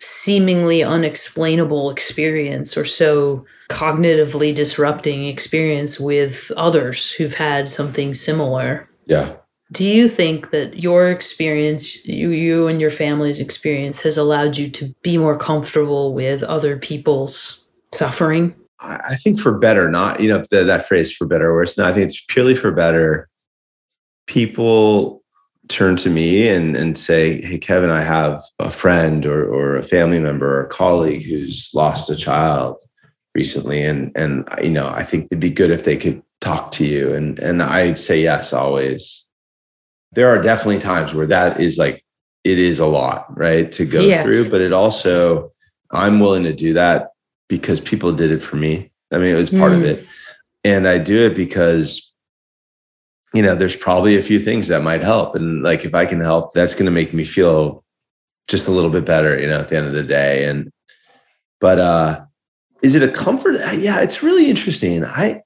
seemingly 0.00 0.82
unexplainable 0.82 1.90
experience 1.90 2.76
or 2.76 2.84
so 2.84 3.44
cognitively 3.68 4.54
disrupting 4.54 5.26
experience 5.26 6.00
with 6.00 6.50
others 6.56 7.12
who've 7.12 7.34
had 7.34 7.68
something 7.68 8.14
similar. 8.14 8.88
yeah 9.06 9.34
Do 9.72 9.86
you 9.86 10.08
think 10.08 10.50
that 10.50 10.80
your 10.80 11.10
experience, 11.10 12.04
you 12.04 12.30
you 12.30 12.66
and 12.66 12.80
your 12.80 12.90
family's 12.90 13.40
experience, 13.40 14.00
has 14.02 14.16
allowed 14.16 14.56
you 14.56 14.70
to 14.70 14.94
be 15.02 15.18
more 15.18 15.38
comfortable 15.38 16.14
with 16.14 16.42
other 16.42 16.78
people's 16.78 17.62
suffering? 17.92 18.54
I 18.82 19.16
think 19.16 19.38
for 19.38 19.58
better, 19.58 19.90
not 19.90 20.20
you 20.20 20.28
know 20.28 20.42
the, 20.50 20.64
that 20.64 20.86
phrase 20.86 21.14
for 21.14 21.26
better 21.26 21.50
or 21.50 21.54
worse. 21.54 21.76
No, 21.76 21.84
I 21.84 21.92
think 21.92 22.06
it's 22.06 22.24
purely 22.28 22.54
for 22.54 22.72
better. 22.72 23.28
People 24.26 25.19
turn 25.70 25.96
to 25.98 26.10
me 26.10 26.48
and 26.48 26.76
and 26.76 26.98
say, 26.98 27.40
"Hey, 27.40 27.58
Kevin, 27.58 27.90
I 27.90 28.02
have 28.02 28.40
a 28.58 28.70
friend 28.70 29.24
or 29.24 29.44
or 29.48 29.76
a 29.76 29.82
family 29.82 30.18
member 30.18 30.46
or 30.58 30.64
a 30.66 30.68
colleague 30.68 31.24
who's 31.24 31.70
lost 31.74 32.10
a 32.10 32.16
child 32.16 32.76
recently, 33.34 33.82
and 33.82 34.10
and 34.14 34.46
you 34.62 34.70
know, 34.70 34.88
I 34.88 35.04
think 35.04 35.26
it'd 35.26 35.40
be 35.40 35.50
good 35.50 35.70
if 35.70 35.84
they 35.84 35.96
could 35.96 36.22
talk 36.40 36.72
to 36.72 36.84
you." 36.84 37.14
And 37.14 37.38
and 37.38 37.62
I'd 37.62 37.98
say 37.98 38.20
yes 38.20 38.52
always. 38.52 39.26
There 40.12 40.28
are 40.28 40.40
definitely 40.42 40.78
times 40.80 41.14
where 41.14 41.26
that 41.26 41.60
is 41.60 41.78
like 41.78 42.04
it 42.44 42.58
is 42.58 42.78
a 42.80 42.86
lot, 42.86 43.26
right, 43.36 43.70
to 43.72 43.84
go 43.84 44.00
Yeah. 44.02 44.22
through, 44.22 44.50
but 44.50 44.60
it 44.60 44.72
also 44.72 45.52
I'm 45.92 46.20
willing 46.20 46.44
to 46.44 46.52
do 46.52 46.72
that 46.74 47.08
because 47.48 47.80
people 47.80 48.12
did 48.12 48.30
it 48.32 48.40
for 48.42 48.56
me. 48.56 48.90
I 49.12 49.18
mean, 49.18 49.32
it 49.34 49.36
was 49.36 49.50
part 49.50 49.72
of 49.72 49.80
Mm. 49.80 49.86
it. 49.92 50.06
And 50.64 50.86
I 50.86 50.98
do 50.98 51.16
it 51.26 51.34
because, 51.34 52.09
you 53.34 53.42
know, 53.42 53.54
there's 53.54 53.76
probably 53.76 54.16
a 54.18 54.22
few 54.22 54.38
things 54.38 54.68
that 54.68 54.82
might 54.82 55.02
help. 55.02 55.34
And 55.34 55.62
like, 55.62 55.84
if 55.84 55.94
I 55.94 56.06
can 56.06 56.20
help, 56.20 56.52
that's 56.52 56.74
going 56.74 56.86
to 56.86 56.90
make 56.90 57.14
me 57.14 57.24
feel 57.24 57.84
just 58.48 58.68
a 58.68 58.72
little 58.72 58.90
bit 58.90 59.04
better, 59.04 59.38
you 59.40 59.46
know, 59.46 59.60
at 59.60 59.68
the 59.68 59.76
end 59.76 59.86
of 59.86 59.92
the 59.92 60.02
day. 60.02 60.46
And, 60.46 60.72
but, 61.60 61.78
uh, 61.78 62.24
is 62.82 62.94
it 62.94 63.02
a 63.02 63.12
comfort? 63.12 63.56
Uh, 63.56 63.76
Yeah, 63.78 64.00
it's 64.00 64.22
really 64.22 64.48
interesting. 64.50 65.04
I, 65.04 65.42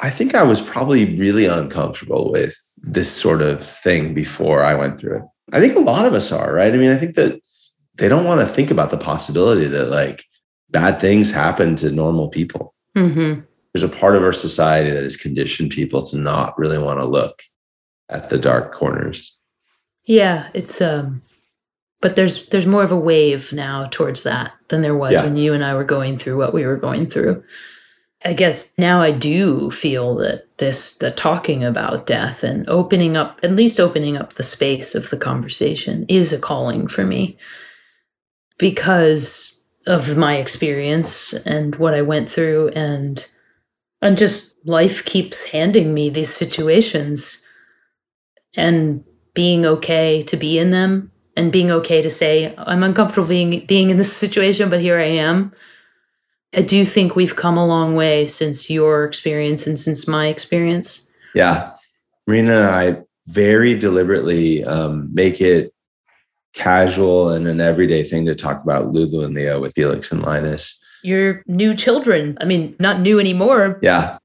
I 0.00 0.10
think 0.10 0.34
I 0.34 0.42
was 0.42 0.60
probably 0.60 1.16
really 1.16 1.46
uncomfortable 1.46 2.32
with 2.32 2.56
this 2.78 3.10
sort 3.10 3.42
of 3.42 3.64
thing 3.64 4.12
before 4.14 4.64
I 4.64 4.74
went 4.74 4.98
through 4.98 5.18
it. 5.18 5.22
I 5.52 5.60
think 5.60 5.76
a 5.76 5.80
lot 5.80 6.06
of 6.06 6.14
us 6.14 6.32
are, 6.32 6.52
right? 6.52 6.72
I 6.72 6.76
mean, 6.76 6.90
I 6.90 6.96
think 6.96 7.14
that 7.14 7.40
they 7.96 8.08
don't 8.08 8.24
want 8.24 8.40
to 8.40 8.46
think 8.46 8.70
about 8.70 8.90
the 8.90 8.98
possibility 8.98 9.66
that 9.66 9.90
like 9.90 10.24
bad 10.70 10.98
things 10.98 11.30
happen 11.30 11.76
to 11.76 11.92
normal 11.92 12.28
people. 12.28 12.74
Mm-hmm. 12.96 13.42
There's 13.74 13.82
a 13.82 13.88
part 13.88 14.14
of 14.14 14.22
our 14.22 14.32
society 14.32 14.90
that 14.90 15.02
has 15.02 15.16
conditioned 15.16 15.70
people 15.70 16.06
to 16.06 16.16
not 16.16 16.56
really 16.56 16.78
want 16.78 17.00
to 17.00 17.06
look 17.06 17.42
at 18.08 18.30
the 18.30 18.38
dark 18.38 18.72
corners. 18.72 19.36
Yeah, 20.06 20.48
it's 20.54 20.80
um 20.80 21.20
but 22.00 22.16
there's 22.16 22.46
there's 22.50 22.66
more 22.66 22.84
of 22.84 22.92
a 22.92 22.96
wave 22.98 23.52
now 23.52 23.86
towards 23.90 24.22
that 24.22 24.52
than 24.68 24.82
there 24.82 24.96
was 24.96 25.14
Yeah. 25.14 25.24
when 25.24 25.36
you 25.36 25.54
and 25.54 25.64
I 25.64 25.74
were 25.74 25.84
going 25.84 26.18
through 26.18 26.36
what 26.38 26.54
we 26.54 26.64
were 26.64 26.76
going 26.76 27.06
through. 27.06 27.42
I 28.26 28.32
guess 28.32 28.70
now 28.78 29.02
I 29.02 29.10
do 29.10 29.70
feel 29.70 30.14
that 30.16 30.46
this 30.58 30.96
the 30.98 31.10
talking 31.10 31.64
about 31.64 32.06
death 32.06 32.44
and 32.44 32.68
opening 32.68 33.16
up 33.16 33.40
at 33.42 33.52
least 33.52 33.80
opening 33.80 34.16
up 34.16 34.34
the 34.34 34.42
space 34.42 34.94
of 34.94 35.10
the 35.10 35.16
conversation 35.16 36.06
is 36.08 36.32
a 36.32 36.38
calling 36.38 36.86
for 36.86 37.04
me 37.04 37.36
because 38.58 39.60
of 39.86 40.16
my 40.16 40.36
experience 40.36 41.32
and 41.44 41.74
what 41.76 41.92
I 41.94 42.02
went 42.02 42.30
through 42.30 42.68
and 42.68 43.26
and 44.04 44.18
just 44.18 44.54
life 44.66 45.04
keeps 45.06 45.46
handing 45.46 45.94
me 45.94 46.10
these 46.10 46.32
situations 46.32 47.42
and 48.54 49.02
being 49.32 49.64
okay 49.64 50.22
to 50.22 50.36
be 50.36 50.58
in 50.58 50.70
them 50.70 51.10
and 51.36 51.50
being 51.50 51.70
okay 51.70 52.00
to 52.02 52.10
say 52.10 52.54
I'm 52.58 52.84
uncomfortable 52.84 53.26
being 53.26 53.64
being 53.66 53.90
in 53.90 53.96
this 53.96 54.14
situation 54.16 54.70
but 54.70 54.80
here 54.80 55.00
I 55.00 55.06
am. 55.06 55.52
I 56.54 56.62
do 56.62 56.84
think 56.84 57.16
we've 57.16 57.34
come 57.34 57.56
a 57.56 57.66
long 57.66 57.96
way 57.96 58.28
since 58.28 58.70
your 58.70 59.04
experience 59.04 59.66
and 59.66 59.76
since 59.76 60.06
my 60.06 60.28
experience. 60.28 61.10
Yeah. 61.34 61.72
Marina 62.28 62.60
and 62.60 62.68
I 62.68 63.02
very 63.26 63.74
deliberately 63.74 64.62
um, 64.64 65.12
make 65.12 65.40
it 65.40 65.74
casual 66.54 67.30
and 67.30 67.48
an 67.48 67.60
everyday 67.60 68.04
thing 68.04 68.26
to 68.26 68.36
talk 68.36 68.62
about 68.62 68.92
Lulu 68.92 69.24
and 69.24 69.34
Leo 69.34 69.60
with 69.60 69.74
Felix 69.74 70.12
and 70.12 70.22
Linus. 70.22 70.78
Your 71.04 71.42
new 71.46 71.74
children, 71.74 72.36
I 72.40 72.44
mean, 72.46 72.74
not 72.80 73.00
new 73.00 73.20
anymore. 73.20 73.78
Yeah. 73.82 74.16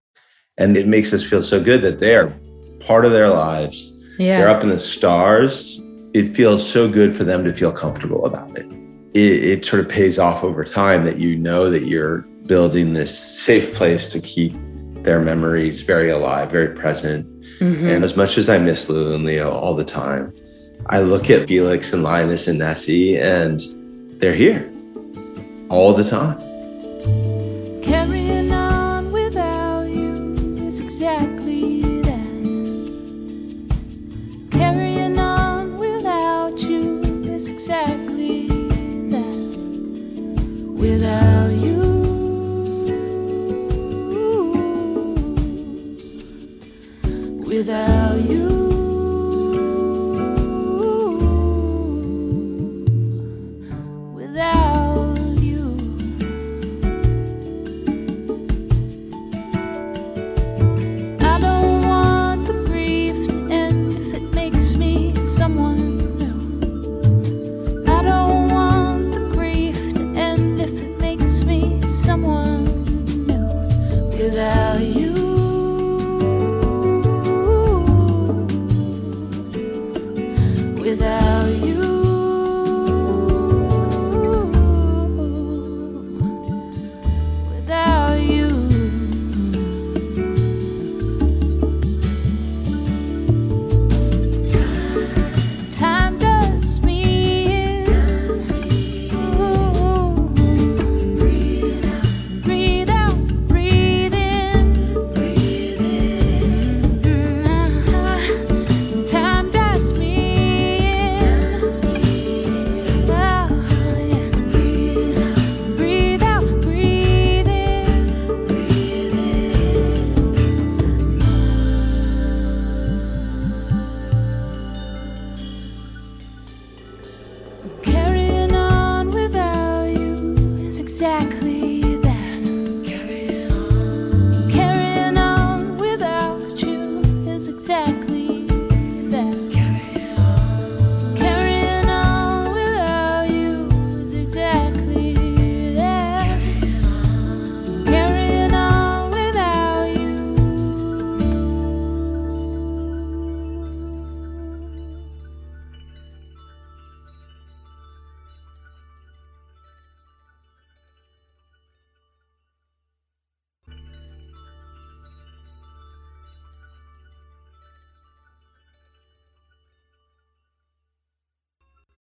And 0.58 0.78
it 0.78 0.88
makes 0.88 1.14
us 1.14 1.24
feel 1.24 1.42
so 1.42 1.62
good 1.62 1.82
that 1.82 2.00
they 2.00 2.16
are 2.16 2.34
part 2.80 3.04
of 3.06 3.12
their 3.12 3.30
lives. 3.30 3.92
Yeah. 4.18 4.40
They're 4.40 4.50
up 4.50 4.64
in 4.64 4.70
the 4.70 4.80
stars. 4.80 5.82
It 6.14 6.30
feels 6.30 6.68
so 6.68 6.88
good 6.90 7.14
for 7.14 7.26
them 7.26 7.44
to 7.44 7.54
feel 7.54 7.72
comfortable 7.72 8.26
about 8.26 8.58
it. 8.58 8.66
it. 9.14 9.44
It 9.44 9.66
sort 9.66 9.82
of 9.82 9.90
pays 9.90 10.18
off 10.18 10.44
over 10.44 10.64
time 10.64 11.04
that 11.06 11.20
you 11.20 11.36
know 11.36 11.70
that 11.70 11.84
you're 11.84 12.20
building 12.48 12.94
this 12.94 13.18
safe 13.18 13.76
place 13.76 14.08
to 14.14 14.22
keep 14.22 14.54
their 15.04 15.20
memories 15.20 15.82
very 15.82 16.10
alive, 16.10 16.50
very 16.50 16.74
present. 16.74 17.26
Mhm. 17.60 17.90
And 17.90 18.04
as 18.06 18.16
much 18.16 18.38
as 18.38 18.50
I 18.50 18.58
miss 18.58 18.90
Lulu 18.90 19.16
and 19.16 19.26
Leo 19.26 19.52
all 19.52 19.74
the 19.74 19.84
time, 19.84 20.34
I 20.88 21.02
look 21.02 21.30
at 21.30 21.48
Felix 21.48 21.94
and 21.94 22.04
Linus 22.04 22.48
and 22.48 22.60
Nessie 22.60 23.18
and 23.20 23.60
they're 24.20 24.34
here 24.34 24.66
all 25.70 25.94
the 25.94 26.04
time 26.04 26.38
you 27.08 27.39